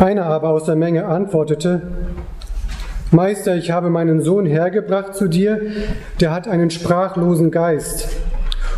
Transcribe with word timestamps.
Einer 0.00 0.24
aber 0.24 0.48
aus 0.48 0.64
der 0.64 0.76
Menge 0.76 1.04
antwortete, 1.04 1.82
Meister, 3.10 3.56
ich 3.56 3.70
habe 3.70 3.90
meinen 3.90 4.22
Sohn 4.22 4.46
hergebracht 4.46 5.14
zu 5.14 5.28
dir, 5.28 5.60
der 6.20 6.32
hat 6.32 6.48
einen 6.48 6.70
sprachlosen 6.70 7.50
Geist. 7.50 8.08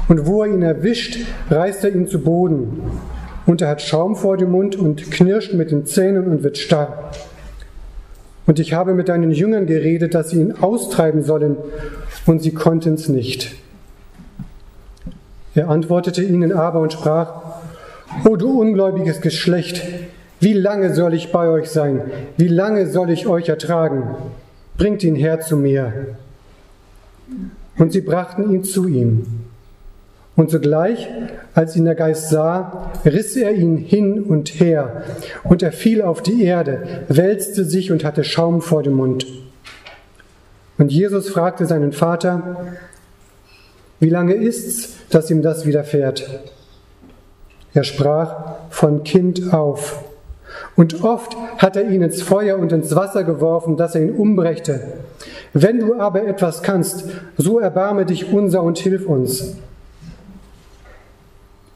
Und 0.08 0.26
wo 0.26 0.42
er 0.42 0.48
ihn 0.48 0.62
erwischt, 0.62 1.18
reißt 1.48 1.84
er 1.84 1.94
ihn 1.94 2.08
zu 2.08 2.18
Boden. 2.18 2.82
Und 3.46 3.62
er 3.62 3.68
hat 3.68 3.82
Schaum 3.82 4.16
vor 4.16 4.36
dem 4.36 4.50
Mund 4.50 4.74
und 4.74 5.12
knirscht 5.12 5.54
mit 5.54 5.70
den 5.70 5.86
Zähnen 5.86 6.26
und 6.26 6.42
wird 6.42 6.58
starr. 6.58 7.12
Und 8.46 8.58
ich 8.58 8.72
habe 8.72 8.92
mit 8.92 9.08
deinen 9.08 9.30
Jüngern 9.30 9.66
geredet, 9.66 10.16
dass 10.16 10.30
sie 10.30 10.40
ihn 10.40 10.52
austreiben 10.60 11.22
sollen, 11.22 11.56
und 12.26 12.42
sie 12.42 12.52
konnten 12.52 12.94
es 12.94 13.08
nicht. 13.08 13.54
Er 15.54 15.68
antwortete 15.68 16.24
ihnen 16.24 16.52
aber 16.52 16.80
und 16.80 16.92
sprach, 16.92 17.42
O 18.28 18.34
du 18.34 18.60
ungläubiges 18.60 19.20
Geschlecht, 19.20 19.84
wie 20.42 20.54
lange 20.54 20.92
soll 20.92 21.14
ich 21.14 21.30
bei 21.30 21.46
euch 21.46 21.70
sein? 21.70 22.10
Wie 22.36 22.48
lange 22.48 22.88
soll 22.88 23.10
ich 23.10 23.28
euch 23.28 23.48
ertragen? 23.48 24.16
Bringt 24.76 25.04
ihn 25.04 25.14
her 25.14 25.38
zu 25.38 25.56
mir. 25.56 26.16
Und 27.78 27.92
sie 27.92 28.00
brachten 28.00 28.52
ihn 28.52 28.64
zu 28.64 28.88
ihm. 28.88 29.24
Und 30.34 30.50
sogleich, 30.50 31.08
als 31.54 31.76
ihn 31.76 31.84
der 31.84 31.94
Geist 31.94 32.28
sah, 32.30 32.90
riss 33.04 33.36
er 33.36 33.52
ihn 33.52 33.76
hin 33.76 34.20
und 34.20 34.48
her, 34.58 35.04
und 35.44 35.62
er 35.62 35.70
fiel 35.70 36.02
auf 36.02 36.22
die 36.22 36.42
Erde, 36.42 37.04
wälzte 37.06 37.64
sich 37.64 37.92
und 37.92 38.02
hatte 38.02 38.24
Schaum 38.24 38.62
vor 38.62 38.82
dem 38.82 38.94
Mund. 38.94 39.24
Und 40.76 40.90
Jesus 40.90 41.28
fragte 41.28 41.66
seinen 41.66 41.92
Vater, 41.92 42.66
wie 44.00 44.10
lange 44.10 44.34
ist's, 44.34 44.94
dass 45.08 45.30
ihm 45.30 45.40
das 45.40 45.66
widerfährt? 45.66 46.28
Er 47.74 47.84
sprach, 47.84 48.56
von 48.70 49.04
Kind 49.04 49.54
auf. 49.54 50.02
Und 50.76 51.04
oft 51.04 51.36
hat 51.58 51.76
er 51.76 51.88
ihn 51.90 52.02
ins 52.02 52.22
Feuer 52.22 52.58
und 52.58 52.72
ins 52.72 52.94
Wasser 52.94 53.24
geworfen, 53.24 53.76
dass 53.76 53.94
er 53.94 54.02
ihn 54.02 54.14
umbrächte. 54.14 54.80
Wenn 55.52 55.80
du 55.80 56.00
aber 56.00 56.26
etwas 56.26 56.62
kannst, 56.62 57.04
so 57.36 57.58
erbarme 57.58 58.06
dich 58.06 58.32
unser 58.32 58.62
und 58.62 58.78
hilf 58.78 59.06
uns. 59.06 59.56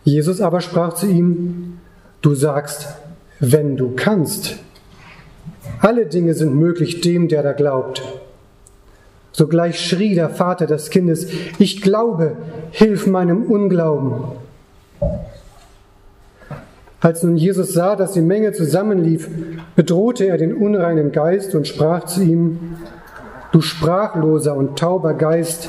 Jesus 0.04 0.40
aber 0.40 0.60
sprach 0.60 0.94
zu 0.94 1.06
ihm, 1.06 1.78
du 2.22 2.34
sagst, 2.34 2.88
wenn 3.38 3.76
du 3.76 3.92
kannst. 3.94 4.56
Alle 5.80 6.06
Dinge 6.06 6.32
sind 6.34 6.54
möglich 6.54 7.00
dem, 7.02 7.28
der 7.28 7.42
da 7.42 7.52
glaubt. 7.52 8.02
Sogleich 9.32 9.78
schrie 9.78 10.14
der 10.14 10.30
Vater 10.30 10.66
des 10.66 10.88
Kindes, 10.88 11.28
ich 11.58 11.82
glaube, 11.82 12.36
hilf 12.70 13.06
meinem 13.06 13.42
Unglauben. 13.42 14.24
Als 17.06 17.22
nun 17.22 17.36
Jesus 17.36 17.72
sah, 17.72 17.94
dass 17.94 18.14
die 18.14 18.20
Menge 18.20 18.50
zusammenlief, 18.50 19.28
bedrohte 19.76 20.26
er 20.26 20.38
den 20.38 20.52
unreinen 20.52 21.12
Geist 21.12 21.54
und 21.54 21.68
sprach 21.68 22.06
zu 22.06 22.20
ihm, 22.20 22.58
Du 23.52 23.60
sprachloser 23.60 24.56
und 24.56 24.76
tauber 24.76 25.14
Geist, 25.14 25.68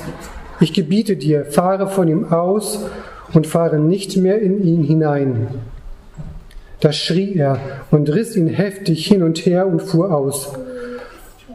ich 0.60 0.74
gebiete 0.74 1.16
dir, 1.16 1.46
fahre 1.46 1.90
von 1.90 2.08
ihm 2.08 2.34
aus 2.34 2.88
und 3.36 3.46
fahre 3.46 3.78
nicht 3.78 4.18
mehr 4.18 4.42
in 4.42 4.64
ihn 4.64 4.82
hinein. 4.82 5.48
Da 6.80 6.92
schrie 6.92 7.36
er 7.36 7.60
und 7.92 8.12
riss 8.12 8.36
ihn 8.36 8.48
heftig 8.48 9.06
hin 9.06 9.22
und 9.22 9.38
her 9.46 9.68
und 9.68 9.84
fuhr 9.84 10.12
aus. 10.12 10.54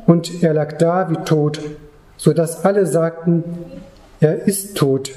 Und 0.06 0.44
er 0.44 0.54
lag 0.54 0.78
da 0.78 1.10
wie 1.10 1.24
tot, 1.24 1.58
so 2.16 2.32
dass 2.32 2.64
alle 2.64 2.86
sagten, 2.86 3.42
er 4.20 4.46
ist 4.46 4.76
tot. 4.76 5.10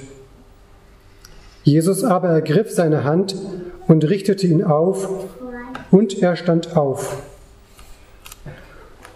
Jesus 1.63 2.03
aber 2.03 2.30
ergriff 2.30 2.71
seine 2.71 3.03
Hand 3.03 3.36
und 3.88 4.03
richtete 4.09 4.47
ihn 4.47 4.64
auf, 4.64 5.09
und 5.91 6.22
er 6.22 6.36
stand 6.36 6.75
auf. 6.75 7.22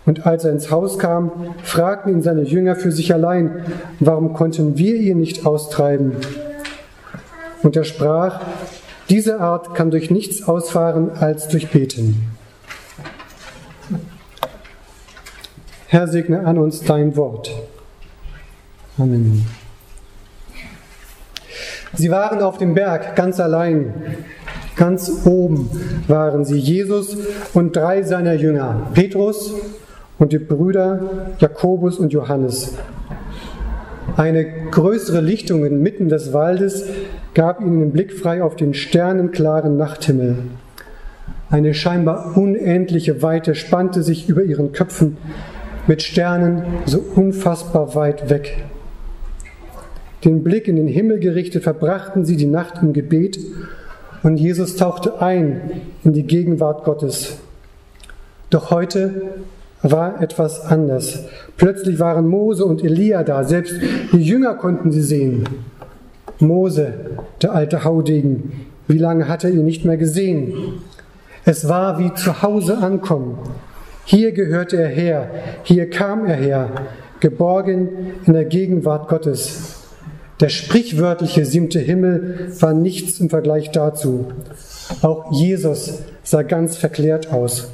Und 0.05 0.25
als 0.25 0.43
er 0.43 0.51
ins 0.51 0.71
Haus 0.71 0.97
kam, 0.97 1.53
fragten 1.63 2.13
ihn 2.13 2.21
seine 2.21 2.43
Jünger 2.43 2.75
für 2.75 2.91
sich 2.91 3.13
allein, 3.13 3.63
warum 3.99 4.33
konnten 4.33 4.77
wir 4.77 4.95
ihn 4.95 5.19
nicht 5.19 5.45
austreiben? 5.45 6.13
Und 7.63 7.75
er 7.75 7.83
sprach, 7.83 8.41
diese 9.09 9.39
Art 9.39 9.75
kann 9.75 9.91
durch 9.91 10.09
nichts 10.09 10.47
ausfahren 10.47 11.11
als 11.11 11.47
durch 11.47 11.69
Beten. 11.69 12.27
Herr, 15.87 16.07
segne 16.07 16.45
an 16.45 16.57
uns 16.57 16.81
dein 16.81 17.15
Wort. 17.15 17.51
Amen. 18.97 19.45
Sie 21.93 22.11
waren 22.11 22.41
auf 22.41 22.57
dem 22.57 22.75
Berg 22.75 23.15
ganz 23.15 23.39
allein. 23.39 23.93
Ganz 24.75 25.25
oben 25.25 25.69
waren 26.07 26.45
sie 26.45 26.57
Jesus 26.57 27.17
und 27.53 27.75
drei 27.75 28.03
seiner 28.03 28.33
Jünger, 28.33 28.87
Petrus 28.93 29.53
und 30.17 30.31
die 30.33 30.39
Brüder 30.39 31.01
Jakobus 31.39 31.97
und 31.97 32.13
Johannes. 32.13 32.73
Eine 34.17 34.45
größere 34.71 35.21
Lichtung 35.21 35.65
inmitten 35.65 36.09
des 36.09 36.33
Waldes 36.33 36.85
gab 37.33 37.61
ihnen 37.61 37.79
den 37.79 37.91
Blick 37.91 38.13
frei 38.13 38.43
auf 38.43 38.55
den 38.55 38.73
sternenklaren 38.73 39.77
Nachthimmel. 39.77 40.37
Eine 41.49 41.73
scheinbar 41.73 42.37
unendliche 42.37 43.21
Weite 43.21 43.55
spannte 43.55 44.03
sich 44.03 44.29
über 44.29 44.43
ihren 44.43 44.71
Köpfen 44.71 45.17
mit 45.87 46.03
Sternen 46.03 46.63
so 46.85 47.03
unfassbar 47.15 47.95
weit 47.95 48.29
weg. 48.29 48.63
Den 50.25 50.43
Blick 50.43 50.67
in 50.67 50.75
den 50.75 50.87
Himmel 50.87 51.19
gerichtet 51.19 51.63
verbrachten 51.63 52.25
sie 52.25 52.35
die 52.35 52.45
Nacht 52.45 52.81
im 52.81 52.93
Gebet 52.93 53.39
und 54.23 54.37
Jesus 54.37 54.75
tauchte 54.75 55.21
ein 55.21 55.81
in 56.03 56.13
die 56.13 56.23
Gegenwart 56.23 56.83
Gottes. 56.83 57.37
Doch 58.49 58.71
heute 58.71 59.33
war 59.81 60.21
etwas 60.21 60.65
anders. 60.65 61.25
Plötzlich 61.57 61.99
waren 61.99 62.27
Mose 62.27 62.65
und 62.65 62.83
Elia 62.83 63.23
da, 63.23 63.43
selbst 63.43 63.75
die 64.11 64.21
Jünger 64.21 64.55
konnten 64.55 64.91
sie 64.91 65.01
sehen. 65.01 65.47
Mose, 66.39 66.93
der 67.41 67.53
alte 67.53 67.83
Haudegen, 67.83 68.65
wie 68.87 68.97
lange 68.97 69.27
hat 69.27 69.43
er 69.43 69.51
ihn 69.51 69.65
nicht 69.65 69.85
mehr 69.85 69.97
gesehen? 69.97 70.53
Es 71.45 71.69
war 71.69 71.99
wie 71.99 72.13
zu 72.13 72.41
Hause 72.41 72.77
ankommen. 72.77 73.37
Hier 74.05 74.31
gehörte 74.31 74.77
er 74.77 74.89
her, 74.89 75.29
hier 75.63 75.89
kam 75.89 76.25
er 76.25 76.35
her, 76.35 76.69
geborgen 77.19 77.89
in 78.25 78.33
der 78.33 78.45
Gegenwart 78.45 79.07
Gottes. 79.07 79.78
Der 80.39 80.49
sprichwörtliche 80.49 81.43
siebte 81.43 81.79
Himmel 81.79 82.51
war 82.59 82.73
nichts 82.73 83.19
im 83.19 83.29
Vergleich 83.29 83.71
dazu. 83.71 84.27
Auch 85.01 85.33
Jesus 85.33 85.99
sah 86.23 86.43
ganz 86.43 86.77
verklärt 86.77 87.33
aus. 87.33 87.71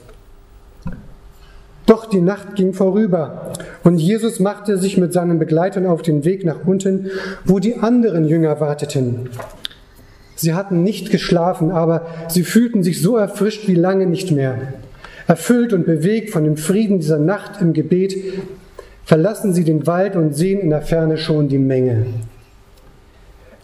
Doch 1.86 2.06
die 2.08 2.22
Nacht 2.22 2.56
ging 2.56 2.74
vorüber 2.74 3.54
und 3.84 4.00
Jesus 4.00 4.40
machte 4.40 4.80
sich 4.80 4.98
mit 4.98 5.14
seinen 5.14 5.38
Begleitern 5.38 5.86
auf 5.86 6.02
den 6.02 6.26
Weg 6.26 6.44
nach 6.44 6.66
unten, 6.66 7.12
wo 7.44 7.60
die 7.60 7.78
anderen 7.78 8.26
Jünger 8.26 8.60
warteten. 8.60 9.30
Sie 10.36 10.56
hatten 10.56 10.82
nicht 10.82 11.12
geschlafen, 11.12 11.72
aber 11.72 12.08
sie 12.28 12.44
fühlten 12.44 12.82
sich 12.82 13.00
so 13.02 13.16
erfrischt 13.16 13.68
wie 13.68 13.76
lange 13.76 14.08
nicht 14.08 14.32
mehr. 14.32 14.58
Erfüllt 15.28 15.72
und 15.72 15.86
bewegt 15.86 16.32
von 16.32 16.44
dem 16.44 16.58
Frieden 16.58 17.00
dieser 17.00 17.20
Nacht 17.20 17.62
im 17.62 17.74
Gebet, 17.74 18.16
verlassen 19.06 19.54
sie 19.54 19.64
den 19.64 19.86
Wald 19.86 20.16
und 20.16 20.34
sehen 20.34 20.60
in 20.60 20.72
der 20.72 20.82
Ferne 20.82 21.18
schon 21.18 21.48
die 21.48 21.60
Menge. 21.60 22.08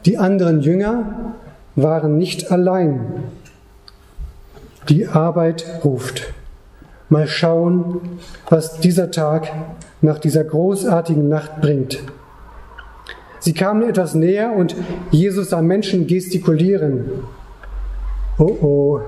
Die 0.06 0.18
anderen 0.18 0.62
Jünger 0.62 1.36
waren 1.76 2.18
nicht 2.18 2.52
allein. 2.52 3.24
Die 4.90 5.08
Arbeit 5.08 5.66
ruft. 5.84 6.34
Mal 7.10 7.28
schauen, 7.28 8.02
was 8.50 8.80
dieser 8.80 9.12
Tag 9.12 9.52
nach 10.02 10.18
dieser 10.18 10.44
großartigen 10.44 11.30
Nacht 11.30 11.62
bringt. 11.62 12.00
Sie 13.40 13.54
kamen 13.54 13.88
etwas 13.88 14.16
näher 14.16 14.54
und 14.54 14.76
Jesus 15.12 15.50
sah 15.50 15.62
Menschen 15.62 16.08
gestikulieren. 16.08 17.06
Oh 18.40 18.58
oh. 18.62 19.02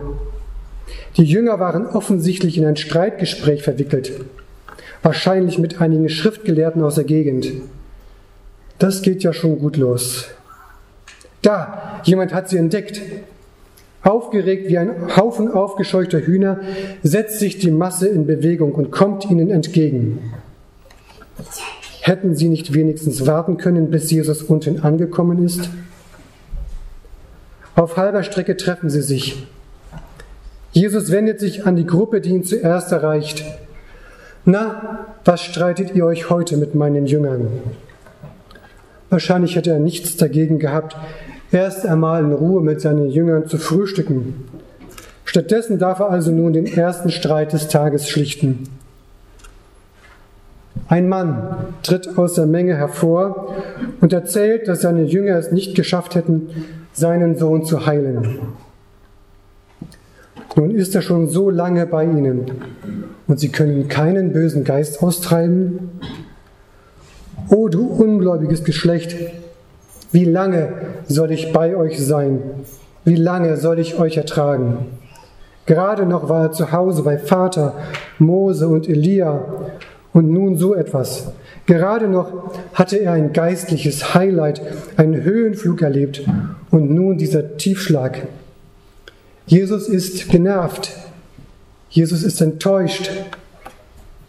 Die 1.17 1.23
Jünger 1.23 1.59
waren 1.59 1.88
offensichtlich 1.88 2.58
in 2.58 2.66
ein 2.66 2.76
Streitgespräch 2.76 3.64
verwickelt, 3.64 4.12
wahrscheinlich 5.02 5.58
mit 5.58 5.82
einigen 5.82 6.09
Schriftgelehrten 6.09 6.84
aus 6.84 6.96
der 6.96 7.03
Gegend. 7.03 7.52
Das 8.79 9.02
geht 9.02 9.23
ja 9.23 9.34
schon 9.34 9.59
gut 9.59 9.78
los. 9.78 10.29
Da, 11.43 12.01
jemand 12.03 12.34
hat 12.34 12.49
sie 12.49 12.57
entdeckt. 12.57 12.99
Aufgeregt 14.01 14.67
wie 14.67 14.78
ein 14.78 15.16
Haufen 15.16 15.49
aufgescheuchter 15.49 16.19
Hühner 16.19 16.61
setzt 17.03 17.40
sich 17.40 17.59
die 17.59 17.72
Masse 17.72 18.07
in 18.07 18.25
Bewegung 18.25 18.73
und 18.73 18.91
kommt 18.91 19.29
ihnen 19.29 19.51
entgegen. 19.51 20.34
Hätten 22.01 22.35
sie 22.35 22.49
nicht 22.49 22.73
wenigstens 22.73 23.25
warten 23.28 23.57
können, 23.57 23.91
bis 23.91 24.09
Jesus 24.09 24.41
unten 24.41 24.81
angekommen 24.81 25.45
ist? 25.45 25.69
Auf 27.75 27.97
halber 27.97 28.23
Strecke 28.23 28.57
treffen 28.57 28.90
sie 28.90 29.01
sich. 29.01 29.47
Jesus 30.73 31.11
wendet 31.11 31.40
sich 31.40 31.66
an 31.66 31.75
die 31.75 31.85
Gruppe, 31.85 32.19
die 32.19 32.31
ihn 32.31 32.43
zuerst 32.43 32.91
erreicht. 32.91 33.43
Na, 34.43 35.07
was 35.23 35.41
streitet 35.41 35.95
ihr 35.95 36.05
euch 36.05 36.29
heute 36.29 36.57
mit 36.57 36.75
meinen 36.75 37.05
Jüngern? 37.05 37.47
Wahrscheinlich 39.09 39.55
hätte 39.55 39.72
er 39.72 39.79
nichts 39.79 40.17
dagegen 40.17 40.59
gehabt, 40.59 40.97
erst 41.53 41.85
einmal 41.85 42.23
in 42.23 42.34
Ruhe 42.34 42.61
mit 42.61 42.82
seinen 42.82 43.09
Jüngern 43.09 43.47
zu 43.47 43.58
frühstücken. 43.58 44.46
Stattdessen 45.26 45.79
darf 45.79 46.00
er 46.00 46.09
also 46.09 46.32
nun 46.32 46.53
den 46.53 46.66
ersten 46.66 47.09
Streit 47.09 47.53
des 47.53 47.67
Tages 47.67 48.09
schlichten. 48.09 48.67
Ein 50.88 51.08
Mann 51.08 51.55
tritt 51.82 52.17
aus 52.17 52.34
der 52.34 52.46
Menge 52.46 52.76
hervor 52.76 53.55
und 54.02 54.11
erzählt, 54.11 54.67
dass 54.67 54.82
seine 54.82 55.03
Jünger 55.03 55.38
es 55.38 55.52
nicht 55.52 55.76
geschafft 55.76 56.16
hätten, 56.16 56.50
seinen 56.91 57.38
Sohn 57.38 57.64
zu 57.66 57.85
heilen. 57.85 58.40
Nun 60.55 60.72
ist 60.72 60.94
er 60.94 61.02
schon 61.02 61.29
so 61.29 61.50
lange 61.50 61.88
bei 61.88 62.03
ihnen 62.03 62.52
und 63.28 63.40
sie 63.40 63.50
können 63.50 63.88
keinen 63.88 64.34
bösen 64.34 64.64
Geist 64.64 65.02
austreiben. 65.02 66.00
O 67.50 67.70
du 67.70 67.88
ungläubiges 67.88 68.64
Geschlecht, 68.64 69.16
wie 70.14 70.26
lange 70.26 70.70
soll 71.08 71.32
ich 71.32 71.52
bei 71.52 71.76
euch 71.76 72.00
sein? 72.00 72.40
Wie 73.04 73.16
lange 73.16 73.58
soll 73.58 73.80
ich 73.80 74.00
euch 74.00 74.16
ertragen? 74.16 74.86
Gerade 75.66 76.06
noch 76.06 76.30
war 76.30 76.44
er 76.44 76.52
zu 76.52 76.72
Hause 76.72 77.02
bei 77.02 77.18
Vater, 77.18 77.74
Mose 78.20 78.68
und 78.68 78.88
Elia 78.88 79.44
und 80.14 80.30
nun 80.30 80.56
so 80.56 80.76
etwas. 80.76 81.32
Gerade 81.66 82.08
noch 82.08 82.54
hatte 82.74 82.98
er 82.98 83.14
ein 83.14 83.34
geistliches 83.34 84.14
Highlight, 84.14 84.62
einen 84.98 85.24
Höhenflug 85.24 85.82
erlebt 85.82 86.22
und 86.70 86.92
nun 86.92 87.18
dieser 87.18 87.58
Tiefschlag. 87.58 88.28
Jesus 89.48 89.90
ist 89.90 90.30
genervt. 90.30 90.92
Jesus 91.90 92.22
ist 92.22 92.40
enttäuscht. 92.40 93.10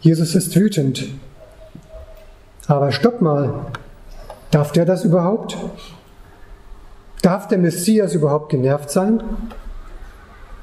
Jesus 0.01 0.33
ist 0.33 0.55
wütend. 0.55 1.07
Aber 2.65 2.91
stopp 2.91 3.21
mal. 3.21 3.67
Darf 4.55 4.71
der 4.71 4.85
das 4.85 5.03
überhaupt? 5.03 5.57
Darf 7.21 7.49
der 7.49 7.57
Messias 7.57 8.15
überhaupt 8.15 8.49
genervt 8.49 8.89
sein? 8.89 9.21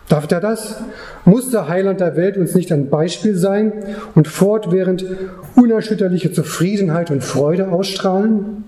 Darf 0.08 0.26
der 0.26 0.40
das? 0.40 0.80
Muss 1.26 1.50
der 1.50 1.68
Heiland 1.68 2.00
der 2.00 2.16
Welt 2.16 2.38
uns 2.38 2.54
nicht 2.54 2.72
ein 2.72 2.88
Beispiel 2.88 3.36
sein 3.36 3.70
und 4.14 4.28
fortwährend 4.28 5.04
unerschütterliche 5.56 6.32
Zufriedenheit 6.32 7.10
und 7.10 7.22
Freude 7.22 7.68
ausstrahlen? 7.68 8.64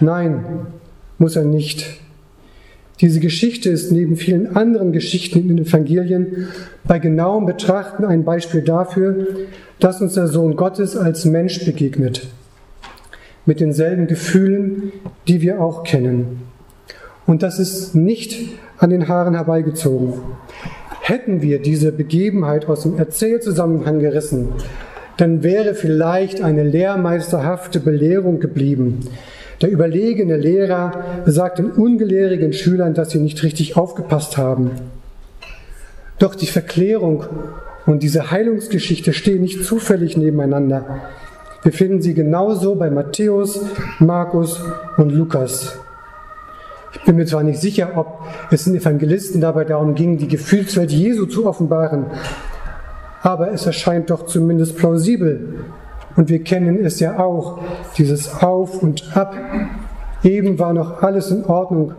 Nein, 0.00 0.66
muss 1.18 1.36
er 1.36 1.44
nicht. 1.44 1.86
Diese 3.00 3.20
Geschichte 3.20 3.70
ist 3.70 3.92
neben 3.92 4.16
vielen 4.16 4.56
anderen 4.56 4.90
Geschichten 4.90 5.38
in 5.38 5.46
den 5.46 5.58
Evangelien 5.58 6.48
bei 6.82 6.98
genauem 6.98 7.46
Betrachten 7.46 8.04
ein 8.04 8.24
Beispiel 8.24 8.62
dafür, 8.62 9.28
dass 9.78 10.00
uns 10.00 10.14
der 10.14 10.26
Sohn 10.26 10.56
Gottes 10.56 10.96
als 10.96 11.24
Mensch 11.24 11.64
begegnet, 11.64 12.26
mit 13.46 13.60
denselben 13.60 14.06
Gefühlen, 14.06 14.92
die 15.28 15.40
wir 15.40 15.60
auch 15.60 15.82
kennen. 15.84 16.42
Und 17.26 17.42
das 17.42 17.58
ist 17.58 17.94
nicht 17.94 18.58
an 18.78 18.90
den 18.90 19.08
Haaren 19.08 19.34
herbeigezogen. 19.34 20.14
Hätten 21.00 21.42
wir 21.42 21.60
diese 21.60 21.92
Begebenheit 21.92 22.68
aus 22.68 22.82
dem 22.82 22.98
Erzählzusammenhang 22.98 24.00
gerissen, 24.00 24.48
dann 25.16 25.42
wäre 25.42 25.74
vielleicht 25.74 26.42
eine 26.42 26.62
lehrmeisterhafte 26.62 27.80
Belehrung 27.80 28.40
geblieben. 28.40 29.00
Der 29.60 29.70
überlegene 29.70 30.36
Lehrer 30.36 31.04
sagt 31.26 31.58
den 31.58 31.70
ungelehrigen 31.70 32.52
Schülern, 32.52 32.94
dass 32.94 33.10
sie 33.10 33.18
nicht 33.18 33.42
richtig 33.42 33.76
aufgepasst 33.76 34.38
haben. 34.38 34.70
Doch 36.18 36.34
die 36.34 36.46
Verklärung 36.46 37.24
und 37.86 38.02
diese 38.02 38.30
Heilungsgeschichte 38.30 39.12
stehen 39.12 39.42
nicht 39.42 39.64
zufällig 39.64 40.16
nebeneinander. 40.16 41.02
Wir 41.62 41.72
finden 41.72 42.00
sie 42.00 42.14
genauso 42.14 42.74
bei 42.74 42.90
Matthäus, 42.90 43.60
Markus 43.98 44.62
und 44.96 45.10
Lukas. 45.10 45.78
Ich 46.92 47.02
bin 47.02 47.16
mir 47.16 47.26
zwar 47.26 47.42
nicht 47.42 47.60
sicher, 47.60 47.90
ob 47.96 48.22
es 48.50 48.64
den 48.64 48.74
Evangelisten 48.74 49.42
dabei 49.42 49.64
darum 49.64 49.94
ging, 49.94 50.16
die 50.16 50.26
Gefühlswelt 50.26 50.90
Jesu 50.90 51.26
zu 51.26 51.46
offenbaren, 51.46 52.06
aber 53.22 53.52
es 53.52 53.66
erscheint 53.66 54.08
doch 54.08 54.24
zumindest 54.24 54.78
plausibel. 54.78 55.64
Und 56.16 56.30
wir 56.30 56.42
kennen 56.42 56.82
es 56.82 56.98
ja 56.98 57.18
auch, 57.18 57.58
dieses 57.98 58.42
Auf 58.42 58.82
und 58.82 59.14
Ab. 59.14 59.36
Eben 60.22 60.58
war 60.58 60.72
noch 60.72 61.02
alles 61.02 61.30
in 61.30 61.44
Ordnung 61.44 61.92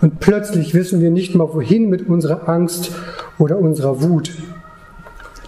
und 0.00 0.20
plötzlich 0.20 0.72
wissen 0.72 1.00
wir 1.00 1.10
nicht 1.10 1.34
mal 1.34 1.52
wohin 1.52 1.88
mit 1.88 2.08
unserer 2.08 2.48
Angst 2.48 2.92
oder 3.38 3.58
unserer 3.58 4.02
Wut. 4.02 4.30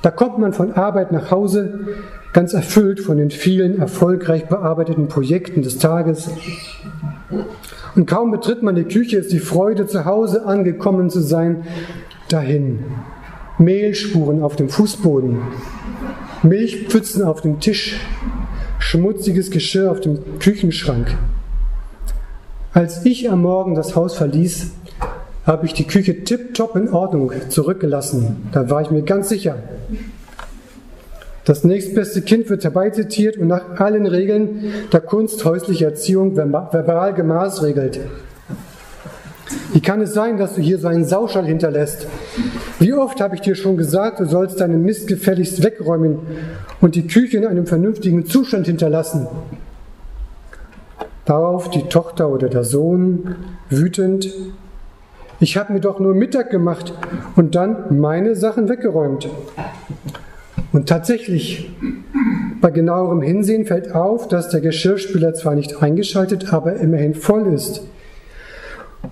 Da 0.02 0.10
kommt 0.10 0.38
man 0.38 0.52
von 0.52 0.72
Arbeit 0.72 1.10
nach 1.10 1.30
Hause, 1.30 1.80
ganz 2.36 2.52
erfüllt 2.52 3.00
von 3.00 3.16
den 3.16 3.30
vielen 3.30 3.78
erfolgreich 3.78 4.46
bearbeiteten 4.46 5.08
Projekten 5.08 5.62
des 5.62 5.78
Tages. 5.78 6.28
Und 7.94 8.04
kaum 8.04 8.30
betritt 8.30 8.62
man 8.62 8.74
die 8.74 8.84
Küche, 8.84 9.16
ist 9.16 9.32
die 9.32 9.38
Freude, 9.38 9.86
zu 9.86 10.04
Hause 10.04 10.44
angekommen 10.44 11.08
zu 11.08 11.20
sein, 11.20 11.62
dahin. 12.28 12.80
Mehlspuren 13.56 14.42
auf 14.42 14.54
dem 14.54 14.68
Fußboden, 14.68 15.38
Milchpfützen 16.42 17.22
auf 17.22 17.40
dem 17.40 17.58
Tisch, 17.58 17.98
schmutziges 18.80 19.50
Geschirr 19.50 19.90
auf 19.90 20.00
dem 20.00 20.38
Küchenschrank. 20.38 21.16
Als 22.74 23.06
ich 23.06 23.30
am 23.30 23.40
Morgen 23.40 23.74
das 23.74 23.96
Haus 23.96 24.14
verließ, 24.14 24.72
habe 25.46 25.64
ich 25.64 25.72
die 25.72 25.86
Küche 25.86 26.22
tipptopp 26.22 26.76
in 26.76 26.90
Ordnung 26.90 27.32
zurückgelassen. 27.48 28.50
Da 28.52 28.68
war 28.68 28.82
ich 28.82 28.90
mir 28.90 29.04
ganz 29.04 29.30
sicher. 29.30 29.56
Das 31.46 31.62
nächstbeste 31.62 32.22
Kind 32.22 32.50
wird 32.50 32.64
herbeizitiert 32.64 33.38
und 33.38 33.46
nach 33.46 33.78
allen 33.78 34.06
Regeln 34.06 34.64
der 34.92 35.00
Kunst 35.00 35.44
häuslicher 35.44 35.86
Erziehung 35.86 36.36
verbal 36.36 37.14
gemaßregelt. 37.14 38.00
Wie 39.72 39.80
kann 39.80 40.00
es 40.00 40.12
sein, 40.12 40.38
dass 40.38 40.56
du 40.56 40.60
hier 40.60 40.78
so 40.80 40.88
einen 40.88 41.04
Sauschall 41.04 41.46
hinterlässt? 41.46 42.08
Wie 42.80 42.92
oft 42.92 43.20
habe 43.20 43.36
ich 43.36 43.42
dir 43.42 43.54
schon 43.54 43.76
gesagt, 43.76 44.18
du 44.18 44.24
sollst 44.24 44.60
deinen 44.60 44.82
Mist 44.82 45.06
gefälligst 45.06 45.62
wegräumen 45.62 46.18
und 46.80 46.96
die 46.96 47.06
Küche 47.06 47.36
in 47.36 47.46
einem 47.46 47.66
vernünftigen 47.66 48.26
Zustand 48.26 48.66
hinterlassen? 48.66 49.28
Darauf 51.26 51.70
die 51.70 51.84
Tochter 51.84 52.28
oder 52.28 52.48
der 52.48 52.64
Sohn 52.64 53.36
wütend, 53.70 54.34
ich 55.38 55.56
habe 55.56 55.74
mir 55.74 55.80
doch 55.80 56.00
nur 56.00 56.14
Mittag 56.14 56.50
gemacht 56.50 56.92
und 57.36 57.54
dann 57.54 58.00
meine 58.00 58.34
Sachen 58.34 58.68
weggeräumt. 58.68 59.28
Und 60.76 60.90
tatsächlich, 60.90 61.70
bei 62.60 62.70
genauerem 62.70 63.22
Hinsehen 63.22 63.64
fällt 63.64 63.94
auf, 63.94 64.28
dass 64.28 64.50
der 64.50 64.60
Geschirrspüler 64.60 65.32
zwar 65.32 65.54
nicht 65.54 65.82
eingeschaltet, 65.82 66.52
aber 66.52 66.76
immerhin 66.76 67.14
voll 67.14 67.50
ist. 67.54 67.80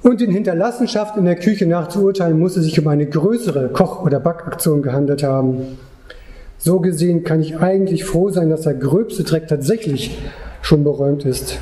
Und 0.03 0.21
in 0.21 0.31
Hinterlassenschaft 0.31 1.17
in 1.17 1.25
der 1.25 1.37
Küche 1.37 1.65
nachzuurteilen, 1.65 2.39
muss 2.39 2.59
es 2.59 2.67
sich 2.67 2.79
um 2.79 2.87
eine 2.89 3.07
größere 3.07 3.71
Koch- 3.71 4.05
oder 4.05 4.21
Backaktion 4.21 4.83
gehandelt 4.83 5.23
haben. 5.23 5.79
So 6.59 6.81
gesehen 6.81 7.25
kann 7.25 7.41
ich 7.41 7.57
eigentlich 7.57 8.05
froh 8.05 8.29
sein, 8.29 8.51
dass 8.51 8.61
der 8.61 8.75
gröbste 8.75 9.25
Dreck 9.25 9.49
tatsächlich 9.49 10.19
schon 10.61 10.85
beräumt 10.85 11.25
ist. 11.25 11.59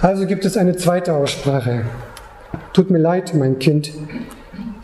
Also 0.00 0.26
gibt 0.26 0.44
es 0.44 0.56
eine 0.56 0.76
zweite 0.76 1.14
Aussprache. 1.14 1.80
Tut 2.72 2.88
mir 2.88 2.98
leid, 2.98 3.34
mein 3.34 3.58
Kind, 3.58 3.90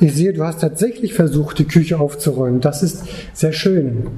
ich 0.04 0.14
sehe, 0.14 0.34
du 0.34 0.44
hast 0.44 0.60
tatsächlich 0.60 1.14
versucht, 1.14 1.58
die 1.58 1.64
Küche 1.64 1.98
aufzuräumen. 1.98 2.60
Das 2.60 2.82
ist 2.82 3.04
sehr 3.32 3.52
schön. 3.52 4.08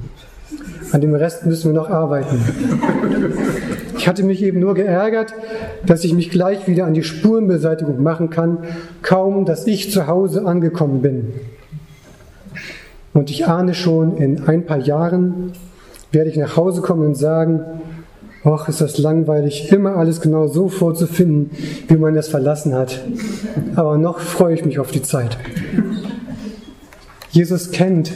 An 0.91 1.01
dem 1.01 1.15
Rest 1.15 1.45
müssen 1.45 1.73
wir 1.73 1.79
noch 1.79 1.89
arbeiten. 1.89 2.41
Ich 3.97 4.07
hatte 4.07 4.23
mich 4.23 4.43
eben 4.43 4.59
nur 4.59 4.73
geärgert, 4.73 5.33
dass 5.85 6.03
ich 6.03 6.13
mich 6.13 6.29
gleich 6.29 6.67
wieder 6.67 6.85
an 6.85 6.93
die 6.93 7.03
Spurenbeseitigung 7.03 8.03
machen 8.03 8.29
kann, 8.29 8.59
kaum 9.01 9.45
dass 9.45 9.65
ich 9.65 9.91
zu 9.91 10.07
Hause 10.07 10.45
angekommen 10.45 11.01
bin. 11.01 11.33
Und 13.13 13.29
ich 13.29 13.47
ahne 13.47 13.73
schon, 13.73 14.17
in 14.17 14.43
ein 14.43 14.65
paar 14.65 14.79
Jahren 14.79 15.53
werde 16.11 16.29
ich 16.29 16.37
nach 16.37 16.57
Hause 16.57 16.81
kommen 16.81 17.05
und 17.05 17.15
sagen, 17.15 17.61
Och, 18.47 18.69
ist 18.69 18.79
das 18.79 18.97
langweilig, 18.97 19.73
immer 19.73 19.97
alles 19.97 20.21
genau 20.21 20.47
so 20.47 20.69
vorzufinden, 20.69 21.51
wie 21.89 21.97
man 21.97 22.15
es 22.15 22.29
verlassen 22.29 22.73
hat. 22.73 23.03
Aber 23.75 23.97
noch 23.97 24.21
freue 24.21 24.55
ich 24.55 24.63
mich 24.63 24.79
auf 24.79 24.89
die 24.89 25.01
Zeit. 25.01 25.37
Jesus 27.29 27.71
kennt 27.71 28.13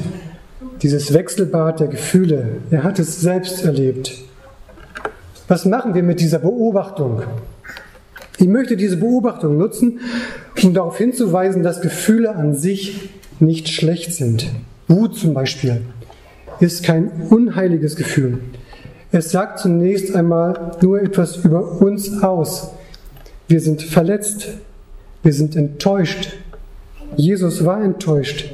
dieses 0.83 1.13
Wechselbad 1.13 1.81
der 1.81 1.89
Gefühle. 1.89 2.47
Er 2.69 2.85
hat 2.85 2.97
es 2.97 3.19
selbst 3.19 3.65
erlebt. 3.65 4.13
Was 5.49 5.65
machen 5.65 5.95
wir 5.95 6.03
mit 6.03 6.21
dieser 6.21 6.39
Beobachtung? 6.39 7.23
Ich 8.37 8.47
möchte 8.47 8.77
diese 8.77 8.95
Beobachtung 8.95 9.57
nutzen, 9.57 9.99
um 10.63 10.73
darauf 10.73 10.97
hinzuweisen, 10.97 11.61
dass 11.61 11.81
Gefühle 11.81 12.33
an 12.33 12.55
sich 12.55 13.09
nicht 13.41 13.67
schlecht 13.67 14.13
sind. 14.13 14.49
Wut 14.87 15.17
zum 15.17 15.33
Beispiel 15.33 15.81
ist 16.61 16.83
kein 16.83 17.11
unheiliges 17.29 17.97
Gefühl. 17.97 18.39
Es 19.13 19.31
sagt 19.31 19.59
zunächst 19.59 20.15
einmal 20.15 20.77
nur 20.81 21.01
etwas 21.01 21.35
über 21.37 21.81
uns 21.81 22.23
aus. 22.23 22.71
Wir 23.47 23.59
sind 23.59 23.81
verletzt, 23.81 24.47
wir 25.21 25.33
sind 25.33 25.57
enttäuscht. 25.57 26.37
Jesus 27.17 27.65
war 27.65 27.83
enttäuscht. 27.83 28.53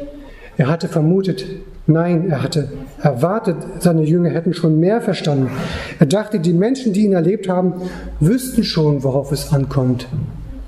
Er 0.58 0.68
hatte 0.68 0.88
vermutet, 0.88 1.46
nein, 1.86 2.32
er 2.32 2.42
hatte 2.42 2.72
erwartet, 3.04 3.58
seine 3.80 4.02
Jünger 4.02 4.32
hätten 4.32 4.56
schon 4.56 4.80
mehr 4.80 5.02
verstanden. 5.02 5.52
Er 6.00 6.08
dachte, 6.08 6.40
die 6.40 6.54
Menschen, 6.54 6.92
die 6.92 7.06
ihn 7.06 7.14
erlebt 7.14 7.48
haben, 7.48 7.74
wüssten 8.20 8.64
schon, 8.64 9.04
worauf 9.04 9.32
es 9.32 9.54
ankommt. 9.54 10.08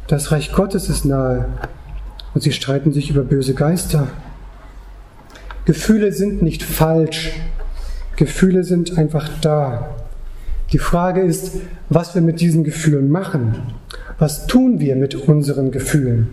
Das 0.07 0.31
Reich 0.31 0.51
Gottes 0.51 0.89
ist 0.89 1.05
nahe. 1.05 1.45
und 2.35 2.41
sie 2.41 2.51
streiten 2.51 2.93
sich 2.93 3.09
über 3.09 3.23
böse 3.23 3.55
Geister. 3.55 4.07
Gefühle 5.65 6.11
sind 6.11 6.43
nicht 6.43 6.61
falsch, 6.61 7.33
Gefühle 8.19 8.65
sind 8.65 8.97
einfach 8.97 9.29
da. 9.39 9.95
Die 10.73 10.77
Frage 10.77 11.21
ist, 11.21 11.53
was 11.87 12.15
wir 12.15 12.21
mit 12.21 12.41
diesen 12.41 12.65
Gefühlen 12.65 13.09
machen. 13.09 13.55
Was 14.17 14.45
tun 14.45 14.81
wir 14.81 14.97
mit 14.97 15.15
unseren 15.15 15.71
Gefühlen? 15.71 16.27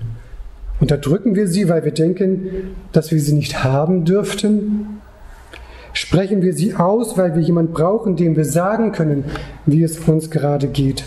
Unterdrücken 0.81 1.37
wir 1.37 1.47
sie, 1.47 1.69
weil 1.69 1.85
wir 1.85 1.93
denken, 1.93 2.75
dass 2.91 3.13
wir 3.13 3.21
sie 3.21 3.35
nicht 3.35 3.63
haben 3.63 4.05
dürften? 4.05 4.99
Sprechen 5.93 6.43
wir 6.43 6.55
sie 6.55 6.75
aus, 6.75 7.17
weil 7.17 7.37
wir 7.37 7.43
jemanden 7.43 7.73
brauchen, 7.73 8.17
dem 8.17 8.35
wir 8.35 8.45
sagen 8.45 8.91
können, 8.91 9.23
wie 9.65 9.85
es 9.85 10.01
uns 10.01 10.29
gerade 10.29 10.67
geht? 10.67 11.05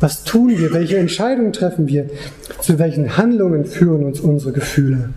Was 0.00 0.24
tun 0.24 0.58
wir? 0.58 0.72
Welche 0.72 0.98
Entscheidungen 0.98 1.52
treffen 1.52 1.86
wir? 1.86 2.10
Zu 2.60 2.80
welchen 2.80 3.16
Handlungen 3.16 3.64
führen 3.64 4.04
uns 4.04 4.18
unsere 4.18 4.50
Gefühle? 4.50 5.10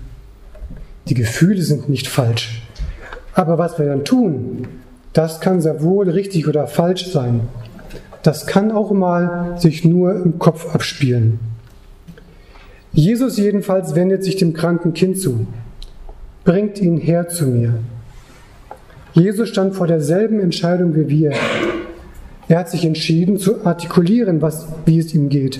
Die 1.07 1.15
Gefühle 1.15 1.63
sind 1.63 1.89
nicht 1.89 2.07
falsch. 2.07 2.64
Aber 3.35 3.59
was 3.59 3.77
wir 3.77 3.85
dann 3.85 4.03
tun, 4.03 4.67
das 5.13 5.39
kann 5.39 5.61
sehr 5.61 5.83
wohl 5.83 6.09
richtig 6.09 6.47
oder 6.47 6.65
falsch 6.65 7.11
sein. 7.11 7.41
Das 8.23 8.47
kann 8.47 8.71
auch 8.71 8.91
mal 8.91 9.59
sich 9.59 9.85
nur 9.85 10.15
im 10.15 10.39
Kopf 10.39 10.73
abspielen. 10.73 11.39
Jesus 12.91 13.37
jedenfalls 13.37 13.93
wendet 13.93 14.23
sich 14.23 14.37
dem 14.37 14.53
kranken 14.53 14.93
Kind 14.93 15.19
zu 15.19 15.45
bringt 16.45 16.79
ihn 16.79 16.97
her 16.97 17.27
zu 17.27 17.47
mir. 17.47 17.73
Jesus 19.13 19.49
stand 19.49 19.75
vor 19.75 19.87
derselben 19.87 20.39
Entscheidung 20.39 20.95
wie 20.95 21.09
wir. 21.09 21.33
Er 22.47 22.59
hat 22.59 22.69
sich 22.69 22.85
entschieden 22.85 23.37
zu 23.37 23.65
artikulieren, 23.65 24.41
was, 24.43 24.67
wie 24.85 24.99
es 24.99 25.13
ihm 25.15 25.29
geht. 25.29 25.59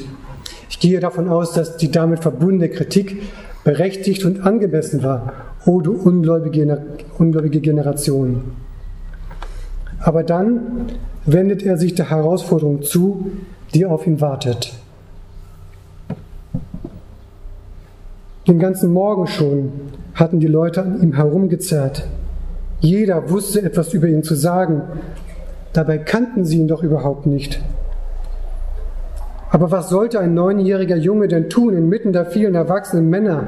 Ich 0.69 0.79
gehe 0.79 0.99
davon 0.99 1.27
aus, 1.27 1.53
dass 1.53 1.77
die 1.77 1.89
damit 1.89 2.19
verbundene 2.19 2.69
Kritik 2.69 3.23
berechtigt 3.63 4.23
und 4.25 4.41
angemessen 4.41 5.01
war. 5.01 5.33
O 5.65 5.81
du 5.81 5.93
ungläubige, 5.93 6.81
ungläubige 7.17 7.59
Generation. 7.59 8.43
Aber 9.99 10.23
dann 10.23 10.91
wendet 11.25 11.63
er 11.63 11.77
sich 11.77 11.95
der 11.95 12.09
Herausforderung 12.11 12.83
zu, 12.83 13.31
die 13.73 13.85
auf 13.85 14.05
ihn 14.05 14.21
wartet. 14.21 14.73
Den 18.47 18.59
ganzen 18.59 18.93
Morgen 18.93 19.25
schon 19.25 19.71
hatten 20.13 20.39
die 20.39 20.47
Leute 20.47 20.83
an 20.83 21.01
ihm 21.01 21.13
herumgezerrt. 21.13 22.07
Jeder 22.79 23.31
wusste 23.31 23.63
etwas 23.63 23.93
über 23.93 24.07
ihn 24.07 24.21
zu 24.21 24.35
sagen. 24.35 24.83
Dabei 25.73 25.97
kannten 25.97 26.45
sie 26.45 26.59
ihn 26.59 26.67
doch 26.67 26.83
überhaupt 26.83 27.25
nicht. 27.25 27.59
Aber 29.49 29.71
was 29.71 29.89
sollte 29.89 30.19
ein 30.19 30.35
neunjähriger 30.35 30.97
Junge 30.97 31.27
denn 31.27 31.49
tun 31.49 31.73
inmitten 31.73 32.13
der 32.13 32.27
vielen 32.27 32.53
erwachsenen 32.53 33.09
Männer? 33.09 33.47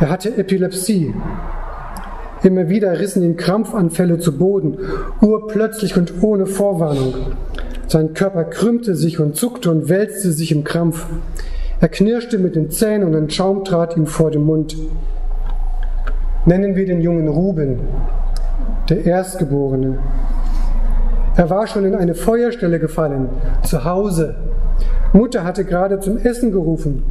Er 0.00 0.10
hatte 0.10 0.36
Epilepsie. 0.36 1.12
Immer 2.44 2.68
wieder 2.68 3.00
rissen 3.00 3.24
ihn 3.24 3.36
Krampfanfälle 3.36 4.18
zu 4.18 4.38
Boden, 4.38 4.78
urplötzlich 5.20 5.96
und 5.96 6.22
ohne 6.22 6.46
Vorwarnung. 6.46 7.14
Sein 7.88 8.14
Körper 8.14 8.44
krümmte 8.44 8.94
sich 8.94 9.18
und 9.18 9.34
zuckte 9.34 9.72
und 9.72 9.88
wälzte 9.88 10.30
sich 10.30 10.52
im 10.52 10.62
Krampf. 10.62 11.06
Er 11.80 11.88
knirschte 11.88 12.38
mit 12.38 12.54
den 12.54 12.70
Zähnen 12.70 13.08
und 13.08 13.16
ein 13.16 13.30
Schaum 13.30 13.64
trat 13.64 13.96
ihm 13.96 14.06
vor 14.06 14.30
den 14.30 14.42
Mund. 14.42 14.76
Nennen 16.46 16.76
wir 16.76 16.86
den 16.86 17.00
jungen 17.00 17.26
Ruben, 17.26 17.80
der 18.88 19.04
Erstgeborene. 19.04 19.98
Er 21.36 21.50
war 21.50 21.66
schon 21.66 21.84
in 21.84 21.96
eine 21.96 22.14
Feuerstelle 22.14 22.78
gefallen, 22.78 23.30
zu 23.64 23.84
Hause. 23.84 24.36
Mutter 25.12 25.42
hatte 25.42 25.64
gerade 25.64 25.98
zum 25.98 26.18
Essen 26.18 26.52
gerufen. 26.52 27.02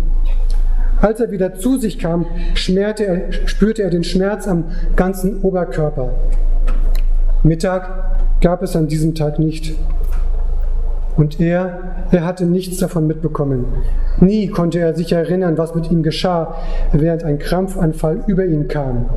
Als 1.01 1.20
er 1.20 1.32
wieder 1.32 1.56
zu 1.56 1.77
sich 1.77 2.00
kam, 2.00 2.25
er, 2.68 3.32
spürte 3.46 3.84
er 3.84 3.89
den 3.89 4.04
Schmerz 4.04 4.48
am 4.48 4.66
ganzen 4.96 5.42
Oberkörper. 5.42 6.12
Mittag 7.44 8.18
gab 8.42 8.63
es 8.63 8.75
an 8.75 8.88
diesem 8.88 9.13
Tag 9.13 9.39
nicht. 9.39 9.75
Und 11.16 11.39
er, 11.39 11.80
er 12.12 12.25
hatte 12.25 12.46
nichts 12.46 12.77
davon 12.77 13.08
mitbekommen. 13.08 13.66
Nie 14.20 14.48
konnte 14.48 14.80
er 14.80 14.96
sich 14.96 15.12
erinnern, 15.12 15.58
was 15.58 15.75
mit 15.75 15.92
ihm 15.92 16.04
geschah, 16.04 16.56
während 16.92 17.24
ein 17.24 17.39
Krampfanfall 17.39 18.24
über 18.27 18.46
ihn 18.46 18.68
kam. 18.68 19.10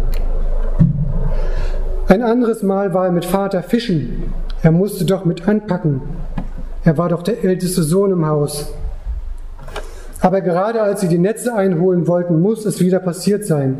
Ein 2.08 2.22
anderes 2.22 2.62
Mal 2.62 2.92
war 2.92 3.06
er 3.06 3.12
mit 3.12 3.24
Vater 3.24 3.62
fischen. 3.62 4.32
Er 4.62 4.72
musste 4.72 5.04
doch 5.04 5.24
mit 5.24 5.46
anpacken. 5.46 6.02
Er 6.84 6.98
war 6.98 7.08
doch 7.08 7.22
der 7.22 7.44
älteste 7.44 7.82
Sohn 7.82 8.12
im 8.12 8.26
Haus. 8.26 8.74
Aber 10.20 10.40
gerade 10.42 10.82
als 10.82 11.00
sie 11.00 11.08
die 11.08 11.18
Netze 11.18 11.54
einholen 11.54 12.06
wollten, 12.06 12.40
muss 12.40 12.66
es 12.66 12.80
wieder 12.80 12.98
passiert 12.98 13.44
sein. 13.46 13.78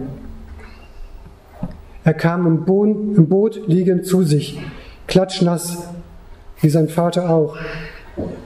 Er 2.02 2.14
kam 2.14 2.46
im, 2.46 2.64
Boden, 2.64 3.14
im 3.14 3.28
Boot 3.28 3.60
liegend 3.66 4.06
zu 4.06 4.22
sich, 4.22 4.58
klatschnass, 5.06 5.88
wie 6.60 6.70
sein 6.70 6.88
Vater 6.88 7.28
auch. 7.28 7.56